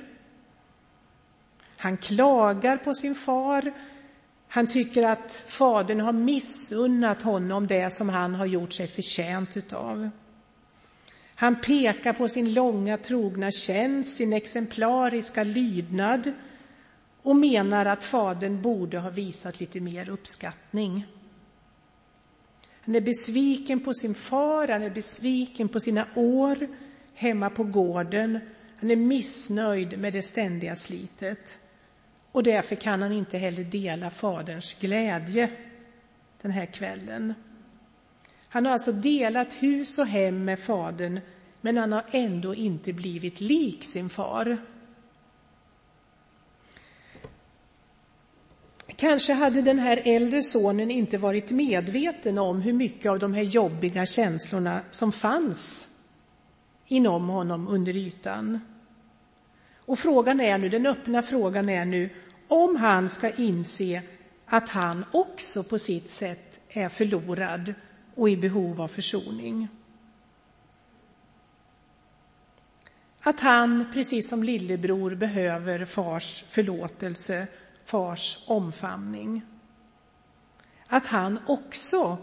Han 1.78 1.98
klagar 1.98 2.78
på 2.78 2.94
sin 2.94 3.16
far. 3.16 3.74
Han 4.54 4.68
tycker 4.68 5.04
att 5.04 5.46
fadern 5.48 6.00
har 6.00 6.14
missunnat 6.14 7.22
honom 7.22 7.68
det 7.68 7.94
som 7.94 8.10
han 8.10 8.36
har 8.36 8.46
gjort 8.46 8.74
sig 8.74 8.88
förtjänt 8.88 9.58
utav. 9.58 10.10
Han 11.36 11.62
pekar 11.62 12.14
på 12.14 12.28
sin 12.28 12.54
långa 12.54 12.98
trogna 12.98 13.52
tjänst, 13.52 14.18
sin 14.18 14.34
exemplariska 14.34 15.44
lydnad 15.44 16.34
och 17.22 17.36
menar 17.36 17.86
att 17.86 18.04
fadern 18.04 18.62
borde 18.62 19.00
ha 19.00 19.10
visat 19.10 19.60
lite 19.60 19.80
mer 19.80 20.10
uppskattning. 20.10 21.06
Han 22.82 22.96
är 22.96 23.02
besviken 23.02 23.80
på 23.80 23.94
sin 23.94 24.16
far, 24.16 24.68
han 24.68 24.84
är 24.84 24.90
besviken 24.90 25.70
på 25.70 25.80
sina 25.80 26.08
år 26.16 26.68
hemma 27.14 27.50
på 27.50 27.64
gården. 27.64 28.40
Han 28.78 28.92
är 28.92 28.96
missnöjd 28.96 30.00
med 30.00 30.14
det 30.14 30.22
ständiga 30.22 30.76
slitet. 30.76 31.60
Och 32.34 32.44
därför 32.44 32.76
kan 32.76 33.02
han 33.02 33.12
inte 33.12 33.38
heller 33.38 33.64
dela 33.64 34.10
faderns 34.10 34.74
glädje 34.80 35.52
den 36.42 36.52
här 36.52 36.66
kvällen. 36.66 37.34
Han 38.50 38.66
har 38.66 38.74
alltså 38.74 38.92
delat 38.92 39.54
hus 39.54 40.00
och 40.00 40.08
hem 40.08 40.46
med 40.46 40.60
fadern, 40.60 41.20
men 41.62 41.78
han 41.78 41.92
har 41.92 42.06
ändå 42.12 42.56
inte 42.56 42.94
blivit 42.94 43.42
lik 43.42 43.84
sin 43.84 44.10
far. 44.10 44.58
Kanske 48.96 49.34
hade 49.34 49.62
den 49.62 49.80
här 49.80 50.02
äldre 50.06 50.44
sonen 50.44 50.92
inte 50.92 51.18
varit 51.18 51.52
medveten 51.52 52.38
om 52.38 52.62
hur 52.62 52.74
mycket 52.74 53.12
av 53.12 53.20
de 53.20 53.34
här 53.34 53.44
jobbiga 53.44 54.06
känslorna 54.06 54.82
som 54.92 55.12
fanns 55.12 55.90
inom 56.88 57.30
honom 57.30 57.68
under 57.68 57.96
ytan. 57.96 58.60
Och 59.86 60.00
frågan 60.00 60.40
är 60.40 60.58
nu, 60.58 60.70
den 60.70 60.86
öppna 60.86 61.22
frågan 61.22 61.70
är 61.70 61.86
nu 61.86 62.10
om 62.48 62.76
han 62.76 63.10
ska 63.10 63.30
inse 63.32 64.02
att 64.46 64.70
han 64.70 65.06
också 65.12 65.64
på 65.64 65.80
sitt 65.80 66.10
sätt 66.10 66.62
är 66.70 66.90
förlorad 66.90 67.74
och 68.16 68.30
i 68.30 68.38
behov 68.38 68.82
av 68.82 68.88
försoning. 68.88 69.68
Att 73.22 73.40
han, 73.40 73.86
precis 73.94 74.30
som 74.30 74.44
lillebror, 74.44 75.16
behöver 75.16 75.86
fars 75.86 76.44
förlåtelse 76.50 77.48
fars 77.86 78.44
omfamning. 78.48 79.42
Att 80.88 81.06
han 81.06 81.40
också 81.48 82.18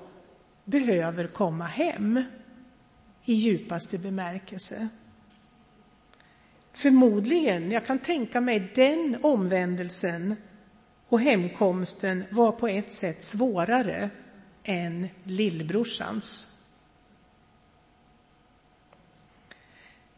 behöver 0.65 1.27
komma 1.27 1.67
hem 1.67 2.25
i 3.25 3.33
djupaste 3.33 3.99
bemärkelse. 3.99 4.89
Förmodligen, 6.73 7.71
jag 7.71 7.87
kan 7.87 7.99
tänka 7.99 8.41
mig 8.41 8.73
den 8.75 9.19
omvändelsen 9.23 10.37
och 11.09 11.21
hemkomsten 11.21 12.25
var 12.31 12.53
på 12.53 12.69
ett 12.69 12.93
sätt 12.93 13.23
svårare 13.23 14.11
än 14.65 15.09
lillbrorsans. 15.25 16.57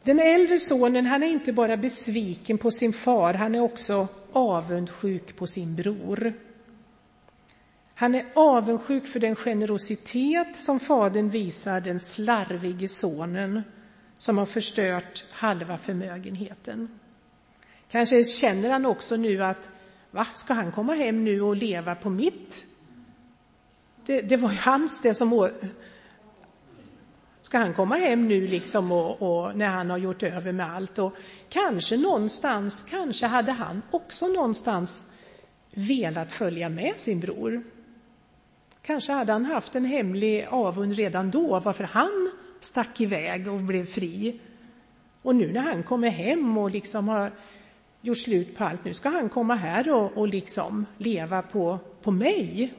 Den 0.02 0.20
äldre 0.20 0.58
sonen 0.58 1.06
han 1.06 1.22
är 1.22 1.26
inte 1.26 1.52
bara 1.52 1.76
besviken 1.76 2.58
på 2.58 2.70
sin 2.70 2.92
far, 2.92 3.34
han 3.34 3.54
är 3.54 3.60
också 3.60 4.08
avundsjuk 4.32 5.36
på 5.36 5.46
sin 5.46 5.76
bror. 5.76 6.34
Han 7.94 8.14
är 8.14 8.26
avundsjuk 8.34 9.06
för 9.06 9.20
den 9.20 9.36
generositet 9.36 10.56
som 10.56 10.80
fadern 10.80 11.30
visar 11.30 11.80
den 11.80 12.00
slarvige 12.00 12.88
sonen 12.88 13.62
som 14.22 14.38
har 14.38 14.46
förstört 14.46 15.24
halva 15.30 15.78
förmögenheten. 15.78 16.88
Kanske 17.90 18.24
känner 18.24 18.70
han 18.70 18.86
också 18.86 19.16
nu 19.16 19.44
att, 19.44 19.70
va, 20.10 20.26
ska 20.34 20.54
han 20.54 20.72
komma 20.72 20.94
hem 20.94 21.24
nu 21.24 21.40
och 21.40 21.56
leva 21.56 21.94
på 21.94 22.10
mitt? 22.10 22.66
Det, 24.06 24.20
det 24.20 24.36
var 24.36 24.50
ju 24.50 24.56
hans 24.56 25.02
det 25.02 25.14
som 25.14 25.50
Ska 27.40 27.58
han 27.58 27.74
komma 27.74 27.96
hem 27.96 28.28
nu 28.28 28.46
liksom 28.46 28.92
och, 28.92 29.22
och, 29.22 29.56
när 29.56 29.68
han 29.68 29.90
har 29.90 29.98
gjort 29.98 30.22
över 30.22 30.52
med 30.52 30.74
allt? 30.74 30.98
Och 30.98 31.16
kanske 31.48 31.96
någonstans, 31.96 32.86
kanske 32.90 33.26
hade 33.26 33.52
han 33.52 33.82
också 33.90 34.28
någonstans 34.28 35.12
velat 35.74 36.32
följa 36.32 36.68
med 36.68 36.92
sin 36.96 37.20
bror. 37.20 37.62
Kanske 38.82 39.12
hade 39.12 39.32
han 39.32 39.44
haft 39.44 39.74
en 39.74 39.84
hemlig 39.84 40.46
avund 40.50 40.94
redan 40.94 41.30
då 41.30 41.60
varför 41.60 41.84
han 41.84 42.32
stack 42.64 43.00
iväg 43.00 43.48
och 43.48 43.60
blev 43.60 43.86
fri. 43.86 44.40
Och 45.22 45.36
nu 45.36 45.52
när 45.52 45.60
han 45.60 45.82
kommer 45.82 46.10
hem 46.10 46.58
och 46.58 46.70
liksom 46.70 47.08
har 47.08 47.32
gjort 48.00 48.18
slut 48.18 48.56
på 48.56 48.64
allt, 48.64 48.84
nu 48.84 48.94
ska 48.94 49.08
han 49.08 49.28
komma 49.28 49.54
här 49.54 49.90
och, 49.90 50.16
och 50.16 50.28
liksom 50.28 50.86
leva 50.98 51.42
på, 51.42 51.78
på 52.02 52.10
mig. 52.10 52.74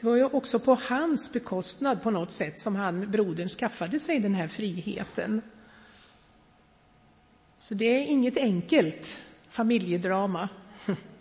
Det 0.00 0.06
var 0.06 0.16
ju 0.16 0.24
också 0.24 0.58
på 0.58 0.78
hans 0.88 1.32
bekostnad 1.32 2.02
på 2.02 2.10
något 2.10 2.30
sätt 2.30 2.58
som 2.58 2.76
han, 2.76 3.10
brodern, 3.10 3.48
skaffade 3.48 4.00
sig 4.00 4.20
den 4.20 4.34
här 4.34 4.48
friheten. 4.48 5.42
Så 7.58 7.74
det 7.74 7.84
är 7.84 8.06
inget 8.06 8.36
enkelt 8.36 9.20
familjedrama. 9.48 10.48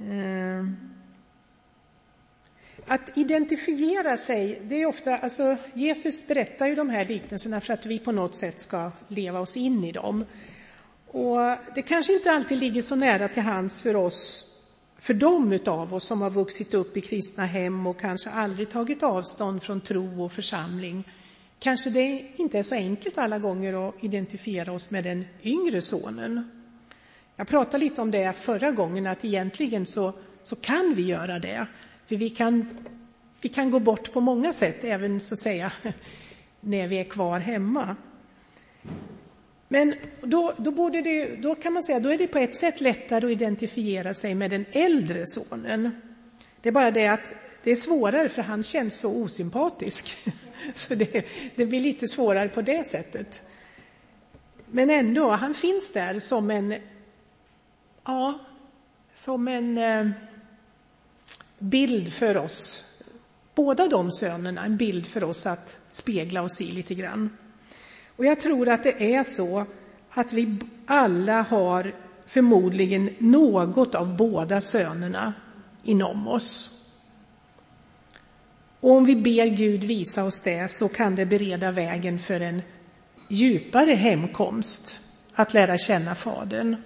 Eh. 0.00 0.66
Att 2.86 3.18
identifiera 3.18 4.16
sig, 4.16 4.62
det 4.64 4.82
är 4.82 4.86
ofta, 4.86 5.16
alltså 5.16 5.56
Jesus 5.74 6.26
berättar 6.26 6.66
ju 6.66 6.74
de 6.74 6.90
här 6.90 7.04
liknelserna 7.04 7.60
för 7.60 7.72
att 7.72 7.86
vi 7.86 7.98
på 7.98 8.12
något 8.12 8.34
sätt 8.34 8.60
ska 8.60 8.92
leva 9.08 9.40
oss 9.40 9.56
in 9.56 9.84
i 9.84 9.92
dem. 9.92 10.24
Och 11.06 11.38
det 11.74 11.82
kanske 11.82 12.12
inte 12.12 12.30
alltid 12.30 12.58
ligger 12.58 12.82
så 12.82 12.96
nära 12.96 13.28
till 13.28 13.42
hands 13.42 13.82
för 13.82 13.96
oss 13.96 14.46
för 14.98 15.14
de 15.14 15.58
av 15.66 15.94
oss 15.94 16.04
som 16.04 16.22
har 16.22 16.30
vuxit 16.30 16.74
upp 16.74 16.96
i 16.96 17.00
kristna 17.00 17.46
hem 17.46 17.86
och 17.86 18.00
kanske 18.00 18.30
aldrig 18.30 18.70
tagit 18.70 19.02
avstånd 19.02 19.62
från 19.62 19.80
tro 19.80 20.24
och 20.24 20.32
församling, 20.32 21.08
kanske 21.58 21.90
det 21.90 22.26
inte 22.36 22.58
är 22.58 22.62
så 22.62 22.74
enkelt 22.74 23.18
alla 23.18 23.38
gånger 23.38 23.88
att 23.88 24.04
identifiera 24.04 24.72
oss 24.72 24.90
med 24.90 25.04
den 25.04 25.24
yngre 25.42 25.80
sonen. 25.80 26.59
Jag 27.40 27.48
pratade 27.48 27.84
lite 27.84 28.02
om 28.02 28.10
det 28.10 28.32
förra 28.36 28.70
gången, 28.70 29.06
att 29.06 29.24
egentligen 29.24 29.86
så, 29.86 30.12
så 30.42 30.56
kan 30.56 30.94
vi 30.94 31.02
göra 31.02 31.38
det. 31.38 31.66
För 32.06 32.16
vi 32.16 32.30
kan, 32.30 32.78
vi 33.40 33.48
kan 33.48 33.70
gå 33.70 33.78
bort 33.78 34.12
på 34.12 34.20
många 34.20 34.52
sätt, 34.52 34.84
även 34.84 35.20
så 35.20 35.34
att 35.34 35.38
säga 35.38 35.72
när 36.60 36.88
vi 36.88 37.00
är 37.00 37.04
kvar 37.04 37.40
hemma. 37.40 37.96
Men 39.68 39.94
då, 40.20 40.54
då, 40.58 40.70
borde 40.70 41.02
det, 41.02 41.36
då 41.36 41.54
kan 41.54 41.72
man 41.72 41.82
säga, 41.82 42.00
då 42.00 42.08
är 42.08 42.18
det 42.18 42.26
på 42.26 42.38
ett 42.38 42.56
sätt 42.56 42.80
lättare 42.80 43.26
att 43.26 43.32
identifiera 43.32 44.14
sig 44.14 44.34
med 44.34 44.50
den 44.50 44.64
äldre 44.72 45.26
sonen. 45.26 45.90
Det 46.60 46.68
är 46.68 46.72
bara 46.72 46.90
det 46.90 47.06
att 47.06 47.34
det 47.62 47.70
är 47.70 47.76
svårare 47.76 48.28
för 48.28 48.42
han 48.42 48.62
känns 48.62 48.98
så 48.98 49.22
osympatisk. 49.22 50.16
Så 50.74 50.94
det, 50.94 51.26
det 51.56 51.66
blir 51.66 51.80
lite 51.80 52.08
svårare 52.08 52.48
på 52.48 52.62
det 52.62 52.84
sättet. 52.86 53.42
Men 54.66 54.90
ändå, 54.90 55.30
han 55.30 55.54
finns 55.54 55.92
där 55.92 56.18
som 56.18 56.50
en, 56.50 56.74
ja, 58.04 58.38
som 59.14 59.48
en 59.48 59.78
eh, 59.78 60.10
bild 61.58 62.12
för 62.12 62.36
oss. 62.36 62.84
Båda 63.54 63.88
de 63.88 64.12
sönerna, 64.12 64.64
en 64.64 64.76
bild 64.76 65.06
för 65.06 65.24
oss 65.24 65.46
att 65.46 65.80
spegla 65.90 66.42
oss 66.42 66.60
i 66.60 66.72
lite 66.72 66.94
grann. 66.94 67.30
Och 68.16 68.24
jag 68.24 68.40
tror 68.40 68.68
att 68.68 68.82
det 68.82 69.14
är 69.14 69.24
så 69.24 69.66
att 70.10 70.32
vi 70.32 70.58
alla 70.86 71.42
har 71.42 71.94
förmodligen 72.26 73.10
något 73.18 73.94
av 73.94 74.16
båda 74.16 74.60
sönerna 74.60 75.34
inom 75.82 76.28
oss. 76.28 76.76
Och 78.80 78.90
om 78.90 79.04
vi 79.04 79.16
ber 79.16 79.46
Gud 79.46 79.84
visa 79.84 80.24
oss 80.24 80.40
det 80.40 80.70
så 80.70 80.88
kan 80.88 81.14
det 81.14 81.26
bereda 81.26 81.70
vägen 81.70 82.18
för 82.18 82.40
en 82.40 82.62
djupare 83.28 83.94
hemkomst, 83.94 85.00
att 85.34 85.54
lära 85.54 85.78
känna 85.78 86.14
Fadern. 86.14 86.76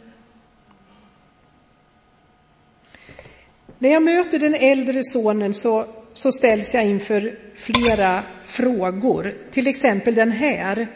När 3.78 3.90
jag 3.90 4.02
möter 4.02 4.38
den 4.38 4.54
äldre 4.54 5.04
sonen 5.04 5.54
så, 5.54 5.86
så 6.12 6.32
ställs 6.32 6.74
jag 6.74 6.84
inför 6.84 7.38
flera 7.54 8.22
frågor, 8.44 9.34
till 9.50 9.66
exempel 9.66 10.14
den 10.14 10.32
här. 10.32 10.88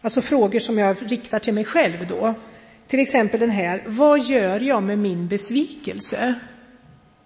Alltså 0.00 0.20
frågor 0.20 0.58
som 0.58 0.78
jag 0.78 0.96
riktar 1.12 1.38
till 1.38 1.54
mig 1.54 1.64
själv 1.64 2.06
då. 2.08 2.34
Till 2.86 3.00
exempel 3.00 3.40
den 3.40 3.50
här, 3.50 3.82
vad 3.86 4.20
gör 4.20 4.60
jag 4.60 4.82
med 4.82 4.98
min 4.98 5.28
besvikelse? 5.28 6.34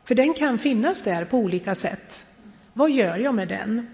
För 0.04 0.14
den 0.14 0.34
kan 0.34 0.58
finnas 0.58 1.02
där 1.02 1.24
på 1.24 1.36
olika 1.36 1.74
sätt. 1.74 2.26
Vad 2.72 2.90
gör 2.90 3.18
jag 3.18 3.34
med 3.34 3.48
den? 3.48 3.86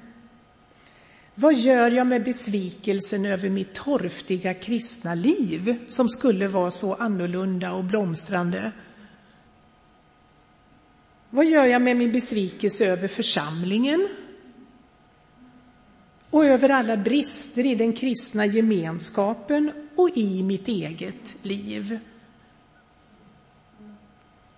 Vad 1.34 1.54
gör 1.54 1.90
jag 1.90 2.06
med 2.06 2.24
besvikelsen 2.24 3.24
över 3.24 3.48
mitt 3.48 3.74
torftiga 3.74 4.54
kristna 4.54 5.14
liv 5.14 5.76
som 5.88 6.08
skulle 6.08 6.48
vara 6.48 6.70
så 6.70 6.94
annorlunda 6.94 7.72
och 7.72 7.84
blomstrande? 7.84 8.72
Vad 11.34 11.46
gör 11.46 11.64
jag 11.64 11.82
med 11.82 11.96
min 11.96 12.12
besvikelse 12.12 12.86
över 12.86 13.08
församlingen? 13.08 14.08
Och 16.30 16.44
över 16.44 16.68
alla 16.68 16.96
brister 16.96 17.66
i 17.66 17.74
den 17.74 17.92
kristna 17.92 18.46
gemenskapen 18.46 19.72
och 19.96 20.10
i 20.14 20.42
mitt 20.42 20.68
eget 20.68 21.36
liv? 21.42 21.98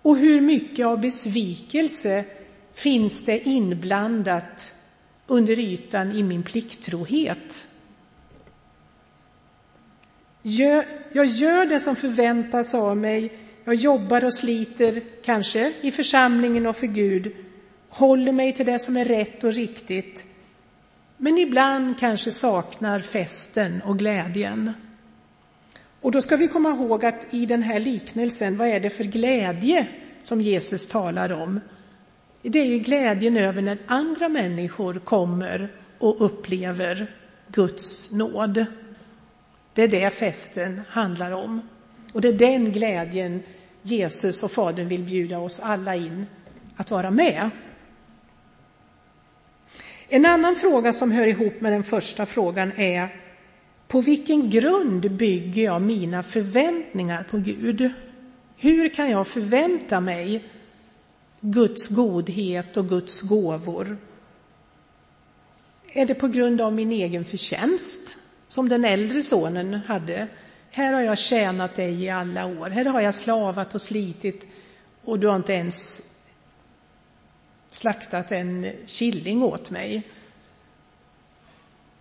Och 0.01 0.17
hur 0.17 0.41
mycket 0.41 0.85
av 0.85 1.01
besvikelse 1.01 2.25
finns 2.73 3.25
det 3.25 3.39
inblandat 3.39 4.75
under 5.27 5.59
ytan 5.59 6.11
i 6.11 6.23
min 6.23 6.43
plikttrohet? 6.43 7.67
Jag 11.11 11.25
gör 11.25 11.65
det 11.65 11.79
som 11.79 11.95
förväntas 11.95 12.73
av 12.73 12.97
mig, 12.97 13.46
jag 13.67 13.75
jobbar 13.75 14.25
och 14.25 14.33
sliter, 14.33 15.01
kanske 15.23 15.73
i 15.81 15.91
församlingen 15.91 16.67
och 16.67 16.77
för 16.77 16.87
Gud, 16.87 17.31
håller 17.89 18.31
mig 18.31 18.53
till 18.53 18.65
det 18.65 18.79
som 18.79 18.97
är 18.97 19.05
rätt 19.05 19.43
och 19.43 19.53
riktigt, 19.53 20.25
men 21.17 21.37
ibland 21.37 21.99
kanske 21.99 22.31
saknar 22.31 22.99
festen 22.99 23.81
och 23.81 23.99
glädjen. 23.99 24.73
Och 26.01 26.11
då 26.11 26.21
ska 26.21 26.35
vi 26.35 26.47
komma 26.47 26.69
ihåg 26.69 27.05
att 27.05 27.33
i 27.33 27.45
den 27.45 27.63
här 27.63 27.79
liknelsen, 27.79 28.57
vad 28.57 28.67
är 28.67 28.79
det 28.79 28.89
för 28.89 29.03
glädje 29.03 29.87
som 30.21 30.41
Jesus 30.41 30.87
talar 30.87 31.31
om? 31.31 31.59
Det 32.41 32.59
är 32.59 32.65
ju 32.65 32.79
glädjen 32.79 33.37
över 33.37 33.61
när 33.61 33.77
andra 33.87 34.29
människor 34.29 34.99
kommer 34.99 35.73
och 35.99 36.25
upplever 36.25 37.15
Guds 37.47 38.11
nåd. 38.11 38.65
Det 39.73 39.83
är 39.83 39.87
det 39.87 40.09
festen 40.09 40.81
handlar 40.89 41.31
om. 41.31 41.61
Och 42.13 42.21
det 42.21 42.27
är 42.27 42.33
den 42.33 42.71
glädjen 42.71 43.43
Jesus 43.87 44.43
och 44.43 44.51
Fadern 44.51 44.87
vill 44.87 45.03
bjuda 45.03 45.39
oss 45.39 45.59
alla 45.59 45.95
in 45.95 46.25
att 46.75 46.91
vara 46.91 47.11
med. 47.11 47.49
En 50.09 50.25
annan 50.25 50.55
fråga 50.55 50.93
som 50.93 51.11
hör 51.11 51.27
ihop 51.27 51.61
med 51.61 51.71
den 51.71 51.83
första 51.83 52.25
frågan 52.25 52.71
är 52.75 53.15
på 53.87 54.01
vilken 54.01 54.49
grund 54.49 55.11
bygger 55.11 55.63
jag 55.63 55.81
mina 55.81 56.23
förväntningar 56.23 57.27
på 57.31 57.37
Gud? 57.37 57.89
Hur 58.57 58.89
kan 58.89 59.09
jag 59.09 59.27
förvänta 59.27 59.99
mig 59.99 60.43
Guds 61.41 61.87
godhet 61.87 62.77
och 62.77 62.89
Guds 62.89 63.21
gåvor? 63.21 63.97
Är 65.93 66.05
det 66.05 66.15
på 66.15 66.27
grund 66.27 66.61
av 66.61 66.73
min 66.73 66.91
egen 66.91 67.25
förtjänst, 67.25 68.17
som 68.47 68.69
den 68.69 68.85
äldre 68.85 69.21
sonen 69.21 69.73
hade? 69.73 70.27
Här 70.77 70.93
har 70.93 71.01
jag 71.01 71.17
tjänat 71.17 71.75
dig 71.75 72.03
i 72.03 72.09
alla 72.09 72.45
år, 72.45 72.69
här 72.69 72.85
har 72.85 73.01
jag 73.01 73.15
slavat 73.15 73.75
och 73.75 73.81
slitit 73.81 74.47
och 75.03 75.19
du 75.19 75.27
har 75.27 75.35
inte 75.35 75.53
ens 75.53 76.01
slaktat 77.71 78.31
en 78.31 78.71
killing 78.85 79.43
åt 79.43 79.69
mig. 79.69 80.07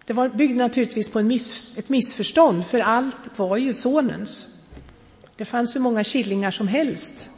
Det 0.05 0.12
var, 0.12 0.29
byggde 0.29 0.59
naturligtvis 0.59 1.11
på 1.11 1.23
miss, 1.23 1.79
ett 1.79 1.89
missförstånd, 1.89 2.67
för 2.67 2.81
allt 2.81 3.39
var 3.39 3.57
ju 3.57 3.75
sonens. 3.75 4.62
Det 5.37 5.45
fanns 5.45 5.75
hur 5.77 5.81
många 5.81 6.05
killingar 6.05 6.51
som 6.51 6.69
helst. 6.69 7.31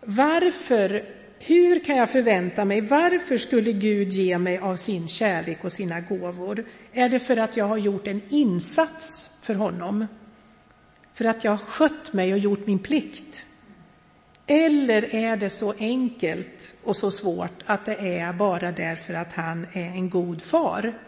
Varför, 0.00 1.14
hur 1.46 1.84
kan 1.84 1.96
jag 1.96 2.10
förvänta 2.10 2.64
mig, 2.64 2.80
varför 2.80 3.38
skulle 3.38 3.72
Gud 3.72 4.12
ge 4.12 4.38
mig 4.38 4.58
av 4.58 4.76
sin 4.76 5.08
kärlek 5.08 5.64
och 5.64 5.72
sina 5.72 6.00
gåvor? 6.00 6.64
Är 6.92 7.08
det 7.08 7.20
för 7.20 7.36
att 7.36 7.56
jag 7.56 7.64
har 7.64 7.76
gjort 7.76 8.06
en 8.06 8.22
insats 8.28 9.30
för 9.42 9.54
honom? 9.54 10.06
För 11.14 11.24
att 11.24 11.44
jag 11.44 11.50
har 11.50 11.58
skött 11.58 12.12
mig 12.12 12.32
och 12.32 12.38
gjort 12.38 12.66
min 12.66 12.78
plikt? 12.78 13.46
Eller 14.46 15.14
är 15.14 15.36
det 15.36 15.50
så 15.50 15.74
enkelt 15.78 16.76
och 16.84 16.96
så 16.96 17.10
svårt 17.10 17.62
att 17.66 17.86
det 17.86 18.18
är 18.18 18.32
bara 18.32 18.72
därför 18.72 19.14
att 19.14 19.32
han 19.32 19.66
är 19.72 19.86
en 19.86 20.10
god 20.10 20.42
far 20.42 20.98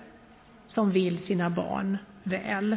som 0.67 0.91
vill 0.91 1.19
sina 1.19 1.51
barn 1.51 1.99
väl? 2.23 2.77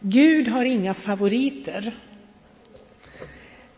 Gud 0.00 0.48
har 0.48 0.64
inga 0.64 0.94
favoriter. 0.94 1.94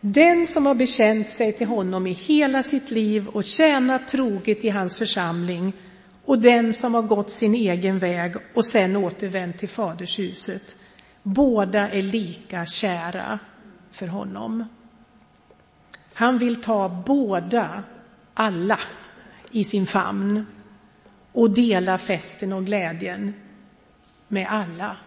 Den 0.07 0.47
som 0.47 0.65
har 0.65 0.75
bekänt 0.75 1.29
sig 1.29 1.53
till 1.53 1.67
honom 1.67 2.07
i 2.07 2.13
hela 2.13 2.63
sitt 2.63 2.91
liv 2.91 3.27
och 3.27 3.43
tjänat 3.43 4.07
troget 4.07 4.65
i 4.65 4.69
hans 4.69 4.97
församling 4.97 5.73
och 6.25 6.39
den 6.39 6.73
som 6.73 6.93
har 6.93 7.01
gått 7.01 7.31
sin 7.31 7.55
egen 7.55 7.99
väg 7.99 8.35
och 8.53 8.65
sen 8.65 8.95
återvänt 8.95 9.57
till 9.57 9.69
fadershuset 9.69 10.77
Båda 11.23 11.89
är 11.89 12.01
lika 12.01 12.65
kära 12.65 13.39
för 13.91 14.07
honom. 14.07 14.65
Han 16.13 16.37
vill 16.37 16.61
ta 16.61 17.03
båda, 17.05 17.83
alla, 18.33 18.79
i 19.51 19.63
sin 19.63 19.87
famn 19.87 20.45
och 21.31 21.51
dela 21.51 21.97
festen 21.97 22.53
och 22.53 22.65
glädjen 22.65 23.33
med 24.27 24.47
alla. 24.49 24.97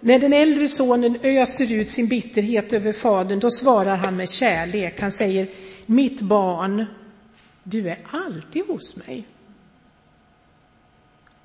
När 0.00 0.18
den 0.18 0.32
äldre 0.32 0.68
sonen 0.68 1.18
öser 1.22 1.72
ut 1.72 1.90
sin 1.90 2.08
bitterhet 2.08 2.72
över 2.72 2.92
fadern, 2.92 3.38
då 3.38 3.50
svarar 3.50 3.96
han 3.96 4.16
med 4.16 4.30
kärlek. 4.30 5.00
Han 5.00 5.12
säger, 5.12 5.48
mitt 5.86 6.20
barn, 6.20 6.84
du 7.62 7.88
är 7.88 7.98
alltid 8.04 8.66
hos 8.66 8.96
mig. 8.96 9.26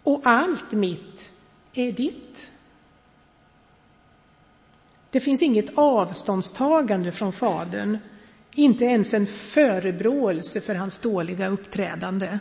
Och 0.03 0.21
allt 0.23 0.71
mitt 0.71 1.31
är 1.73 1.91
ditt. 1.91 2.51
Det 5.09 5.19
finns 5.19 5.41
inget 5.41 5.77
avståndstagande 5.77 7.11
från 7.11 7.33
Fadern, 7.33 7.97
inte 8.55 8.85
ens 8.85 9.13
en 9.13 9.27
förebråelse 9.27 10.61
för 10.61 10.75
hans 10.75 10.99
dåliga 10.99 11.47
uppträdande, 11.47 12.39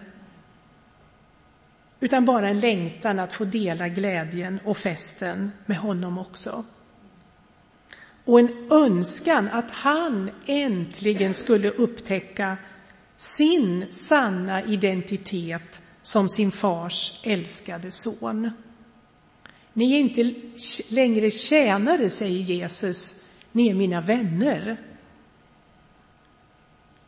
utan 2.00 2.24
bara 2.24 2.48
en 2.48 2.60
längtan 2.60 3.18
att 3.18 3.32
få 3.32 3.44
dela 3.44 3.88
glädjen 3.88 4.60
och 4.64 4.76
festen 4.76 5.52
med 5.66 5.76
honom 5.76 6.18
också. 6.18 6.64
Och 8.24 8.40
en 8.40 8.68
önskan 8.70 9.48
att 9.52 9.70
han 9.70 10.30
äntligen 10.46 11.34
skulle 11.34 11.70
upptäcka 11.70 12.56
sin 13.16 13.92
sanna 13.92 14.62
identitet 14.62 15.82
som 16.02 16.28
sin 16.28 16.52
fars 16.52 17.20
älskade 17.24 17.90
son. 17.90 18.50
Ni 19.72 19.94
är 19.94 19.98
inte 19.98 20.34
längre 20.90 21.30
tjänare, 21.30 22.10
säger 22.10 22.40
Jesus, 22.40 23.26
ni 23.52 23.68
är 23.68 23.74
mina 23.74 24.00
vänner. 24.00 24.76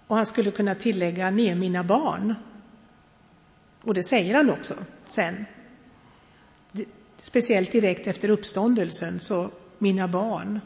Och 0.07 0.17
han 0.17 0.27
skulle 0.27 0.51
kunna 0.51 0.75
tillägga, 0.75 1.31
ni 1.31 1.47
är 1.47 1.55
mina 1.55 1.85
barn. 1.85 2.35
Och 3.83 3.95
det 3.95 4.03
säger 4.03 4.35
han 4.35 4.51
också 4.51 4.75
sen. 5.09 5.45
Speciellt 7.17 7.73
direkt 7.73 8.07
efter 8.07 8.29
uppståndelsen, 8.29 9.21
så 9.21 9.51
mina 9.79 10.09
barn. 10.09 10.61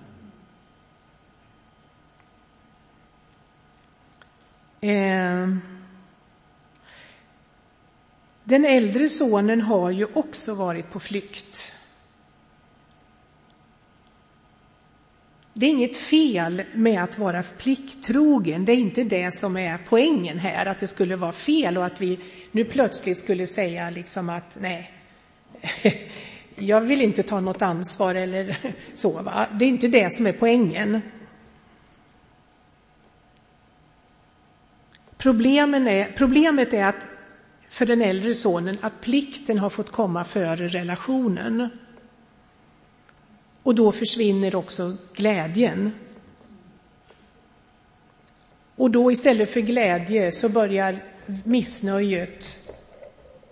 Ehm. 4.81 5.61
Den 8.44 8.64
äldre 8.64 9.09
sonen 9.09 9.61
har 9.61 9.90
ju 9.90 10.07
också 10.14 10.55
varit 10.55 10.90
på 10.90 11.00
flykt. 11.00 11.72
Det 15.59 15.66
är 15.66 15.71
inget 15.71 15.97
fel 15.97 16.62
med 16.73 17.03
att 17.03 17.19
vara 17.19 17.42
plikttrogen, 17.42 18.64
det 18.64 18.73
är 18.73 18.77
inte 18.77 19.05
det 19.05 19.35
som 19.35 19.57
är 19.57 19.79
poängen 19.88 20.38
här, 20.38 20.66
att 20.66 20.81
det 20.81 20.87
skulle 20.87 21.16
vara 21.16 21.33
fel 21.33 21.79
och 21.79 21.87
att 21.87 22.01
vi 22.01 22.19
nu 22.53 22.64
plötsligt 22.64 23.19
skulle 23.19 23.47
säga 23.47 23.90
liksom 23.90 24.29
att 24.29 24.59
nej, 24.61 24.90
jag 26.55 26.81
vill 26.81 27.03
inte 27.03 27.23
ta 27.23 27.40
något 27.40 27.62
ansvar 27.62 28.14
eller 28.14 28.57
så. 28.95 29.23
Va? 29.23 29.47
Det 29.53 29.64
är 29.64 29.69
inte 29.69 29.88
det 29.88 30.12
som 30.12 30.27
är 30.27 30.33
poängen. 30.33 31.01
Problemen 35.19 35.88
är, 35.88 36.12
problemet 36.16 36.73
är 36.73 36.87
att 36.87 37.07
för 37.69 37.87
den 37.87 38.03
äldre 38.03 38.35
sonen 38.35 38.79
att 38.81 39.01
plikten 39.01 39.59
har 39.59 39.71
fått 39.71 39.92
komma 39.92 40.25
före 40.25 40.69
relationen. 40.69 41.71
Och 43.66 43.74
då 43.74 43.92
försvinner 43.92 44.55
också 44.55 44.96
glädjen. 45.14 45.92
Och 48.76 48.90
då 48.90 49.12
istället 49.12 49.50
för 49.50 49.61
glädje 49.61 50.33
så 50.33 50.48
börjar 50.48 51.05
missnöjet 51.44 52.59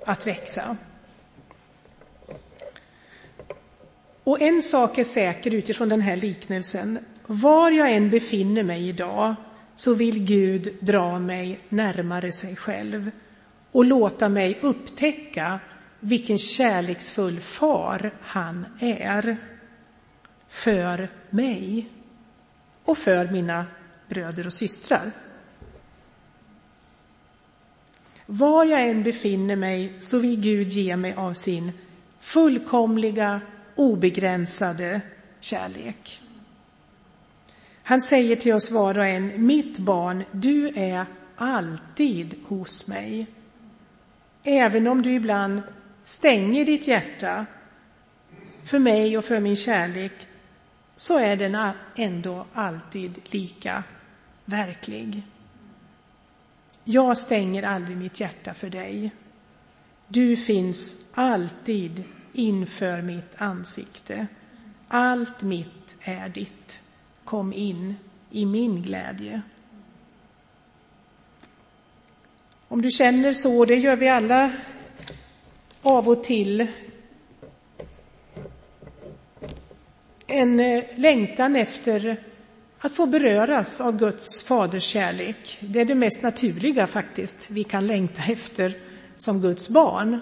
att 0.05 0.27
växa. 0.27 0.77
Och 4.24 4.42
en 4.42 4.62
sak 4.62 4.98
är 4.98 5.05
säker 5.05 5.55
utifrån 5.55 5.88
den 5.88 6.00
här 6.00 6.16
liknelsen. 6.16 6.98
Var 7.27 7.70
jag 7.70 7.92
än 7.92 8.11
befinner 8.11 8.62
mig 8.62 8.88
idag 8.88 9.35
så 9.77 9.94
vill 9.94 10.24
Gud 10.24 10.77
dra 10.81 11.18
mig 11.18 11.59
närmare 11.68 12.33
sig 12.33 12.57
själv 12.57 13.11
och 13.72 13.85
låta 13.85 14.29
mig 14.29 14.59
upptäcka 14.62 15.61
vilken 16.00 16.38
kärleksfull 16.38 17.40
far 17.40 18.14
han 18.20 18.66
är 18.81 19.54
för 20.55 21.09
mig 21.31 21.88
och 22.85 22.99
för 22.99 23.29
mina 23.29 23.67
bröder 24.09 24.47
och 24.47 24.53
systrar. 24.53 25.11
Var 28.27 28.64
jag 28.64 28.88
än 28.88 29.03
befinner 29.03 29.57
mig 29.57 29.97
så 30.01 30.19
vill 30.19 30.40
Gud 30.40 30.69
ge 30.69 30.97
mig 30.97 31.14
av 31.14 31.33
sin 31.33 31.73
fullkomliga, 32.21 33.40
obegränsade 33.75 35.01
kärlek. 35.40 36.21
Han 37.83 38.01
säger 38.01 38.37
till 38.37 38.55
oss 38.55 38.71
var 38.71 38.99
och 38.99 39.07
en, 39.07 39.47
mitt 39.47 39.79
barn, 39.79 40.25
du 40.33 40.69
är 40.69 41.07
alltid 41.37 42.35
hos 42.47 42.87
mig. 42.87 43.27
Även 44.43 44.87
om 44.87 45.03
du 45.03 45.12
ibland 45.12 45.62
stänger 46.05 46.64
ditt 46.64 46.87
hjärta 46.87 47.47
för 48.64 48.79
mig 48.79 49.19
och 49.19 49.25
för 49.25 49.40
min 49.40 49.57
kärlek, 49.57 50.12
så 50.96 51.18
är 51.18 51.37
den 51.37 51.72
ändå 51.96 52.46
alltid 52.52 53.20
lika 53.24 53.85
verklig. 54.44 55.22
Jag 56.85 57.18
stänger 57.18 57.62
aldrig 57.62 57.96
mitt 57.96 58.20
hjärta 58.20 58.54
för 58.54 58.70
dig. 58.70 59.11
Du 60.09 60.37
finns 60.37 61.12
alltid 61.14 62.04
inför 62.33 63.02
mitt 63.02 63.40
ansikte. 63.40 64.26
Allt 64.88 65.42
mitt 65.42 65.96
är 66.00 66.28
ditt. 66.28 66.83
Kom 67.24 67.52
in 67.52 67.94
i 68.30 68.46
min 68.46 68.83
glädje. 68.83 69.42
Om 72.68 72.83
du 72.83 72.90
känner 72.90 73.33
så, 73.33 73.64
det 73.64 73.74
gör 73.74 73.96
vi 73.96 74.09
alla 74.09 74.52
av 75.83 76.09
och 76.09 76.24
till, 76.24 76.66
en 80.35 80.61
eh, 80.61 80.85
längtan 80.97 81.57
efter 81.57 82.20
att 82.79 82.92
få 82.92 83.07
beröras 83.07 83.81
av 83.81 83.99
Guds 83.99 84.42
faders 84.42 84.83
kärlek. 84.83 85.59
Det 85.61 85.81
är 85.81 85.85
det 85.85 85.94
mest 85.94 86.23
naturliga 86.23 86.87
faktiskt 86.87 87.51
vi 87.51 87.64
kan 87.64 87.87
längta 87.87 88.23
efter 88.33 88.77
som 89.16 89.40
Guds 89.40 89.68
barn. 89.68 90.20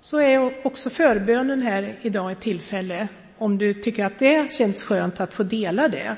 Så 0.00 0.20
är 0.20 0.66
också 0.66 0.90
förbönen 0.90 1.62
här 1.62 1.98
idag 2.02 2.32
ett 2.32 2.40
tillfälle 2.40 3.08
om 3.38 3.58
du 3.58 3.74
tycker 3.74 4.04
att 4.04 4.18
det 4.18 4.52
känns 4.52 4.84
skönt 4.84 5.20
att 5.20 5.34
få 5.34 5.42
dela 5.42 5.88
det. 5.88 6.16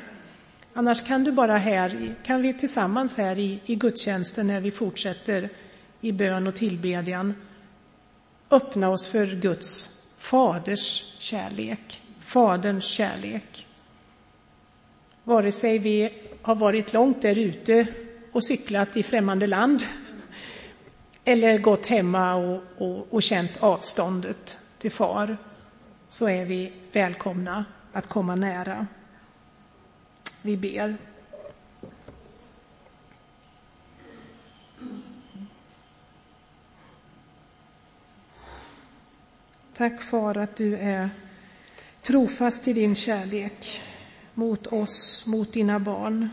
Annars 0.73 1.07
kan 1.07 1.25
du 1.25 1.33
bara 1.33 1.57
här, 1.57 2.15
kan 2.23 2.43
vi 2.43 2.55
tillsammans 2.55 3.17
här 3.17 3.39
i, 3.39 3.61
i 3.67 3.75
gudstjänsten 3.75 4.47
när 4.47 4.61
vi 4.61 4.71
fortsätter 4.71 5.49
i 6.01 6.13
bön 6.13 6.47
och 6.47 6.55
tillbedjan 6.55 7.35
öppna 8.51 8.89
oss 8.89 9.09
för 9.09 9.27
Guds 9.27 9.89
faders 10.19 11.17
kärlek, 11.19 12.03
Faderns 12.29 12.85
kärlek. 12.85 13.67
Vare 15.25 15.53
sig 15.53 15.79
vi 15.79 16.11
har 16.43 16.55
varit 16.55 16.93
långt 16.93 17.23
där 17.23 17.39
ute 17.39 17.87
och 18.33 18.45
cyklat 18.45 18.97
i 18.97 19.03
främmande 19.03 19.47
land 19.47 19.83
eller 21.25 21.59
gått 21.59 21.87
hemma 21.87 22.35
och, 22.35 22.63
och, 22.79 23.07
och 23.11 23.23
känt 23.23 23.63
avståndet 23.63 24.59
till 24.79 24.91
far, 24.91 25.37
så 26.09 26.29
är 26.29 26.45
vi 26.45 26.73
välkomna 26.93 27.65
att 27.93 28.07
komma 28.07 28.35
nära. 28.35 28.87
Vi 30.43 30.57
ber. 30.57 30.97
Tack 39.75 40.03
far 40.03 40.37
att 40.37 40.57
du 40.57 40.77
är 40.77 41.11
trofast 42.09 42.69
i 42.69 42.73
din 42.73 42.95
kärlek 42.95 43.83
mot 44.35 44.67
oss, 44.67 45.27
mot 45.27 45.53
dina 45.53 45.79
barn. 45.79 46.29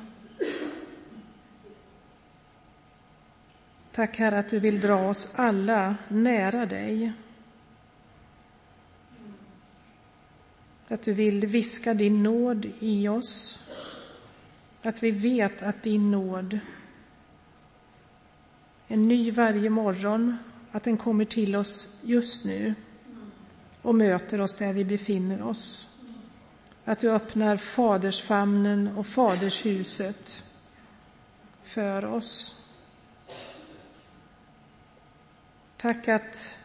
Tack 3.92 4.18
Herre 4.18 4.40
att 4.40 4.50
du 4.50 4.60
vill 4.60 4.82
dra 4.82 5.10
oss 5.10 5.36
alla 5.36 5.96
nära 6.08 6.66
dig. 6.66 7.12
Att 10.88 11.02
du 11.02 11.14
vill 11.14 11.46
viska 11.46 11.94
din 11.94 12.24
nåd 12.24 12.72
i 12.80 13.08
oss. 13.08 13.60
Att 14.82 15.04
vi 15.04 15.12
vet 15.12 15.62
att 15.62 15.84
din 15.84 16.12
nåd 16.12 16.60
är 18.88 18.98
ny 18.98 19.32
varje 19.32 19.70
morgon, 19.70 20.38
att 20.72 20.84
den 20.84 20.98
kommer 20.98 21.26
till 21.26 21.56
oss 21.56 22.02
just 22.04 22.46
nu 22.46 22.74
och 23.86 23.96
möter 23.96 24.42
oss 24.42 24.56
där 24.56 24.74
vi 24.74 24.86
befinner 24.86 25.42
oss. 25.42 25.90
Att 26.86 27.00
du 27.00 27.12
öppnar 27.12 27.58
fadersfamnen 27.58 28.98
och 28.98 29.08
fadershuset 29.08 30.44
för 31.64 32.06
oss. 32.06 32.62
Tack 35.78 36.08
att 36.08 36.60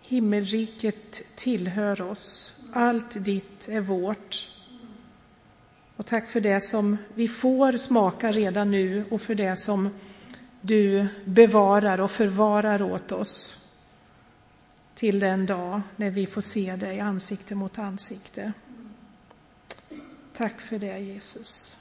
himmelriket 0.00 1.22
tillhör 1.36 2.00
oss. 2.02 2.60
Allt 2.72 3.24
ditt 3.24 3.68
är 3.68 3.80
vårt. 3.80 4.50
Och 5.96 6.06
tack 6.06 6.28
för 6.28 6.40
det 6.40 6.60
som 6.60 6.96
vi 7.14 7.28
får 7.28 7.72
smaka 7.72 8.32
redan 8.32 8.70
nu 8.70 9.04
och 9.10 9.22
för 9.22 9.34
det 9.34 9.56
som 9.56 9.88
du 10.60 11.06
bevarar 11.24 12.00
och 12.00 12.10
förvarar 12.10 12.82
åt 12.82 13.12
oss 13.12 13.62
till 14.96 15.18
den 15.18 15.46
dag 15.46 15.80
när 15.96 16.10
vi 16.10 16.26
får 16.26 16.40
se 16.40 16.76
dig 16.76 17.00
ansikte 17.00 17.54
mot 17.54 17.78
ansikte. 17.78 18.52
Tack 20.32 20.60
för 20.60 20.78
det, 20.78 20.98
Jesus. 20.98 21.78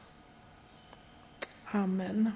Amen. 1.66 2.32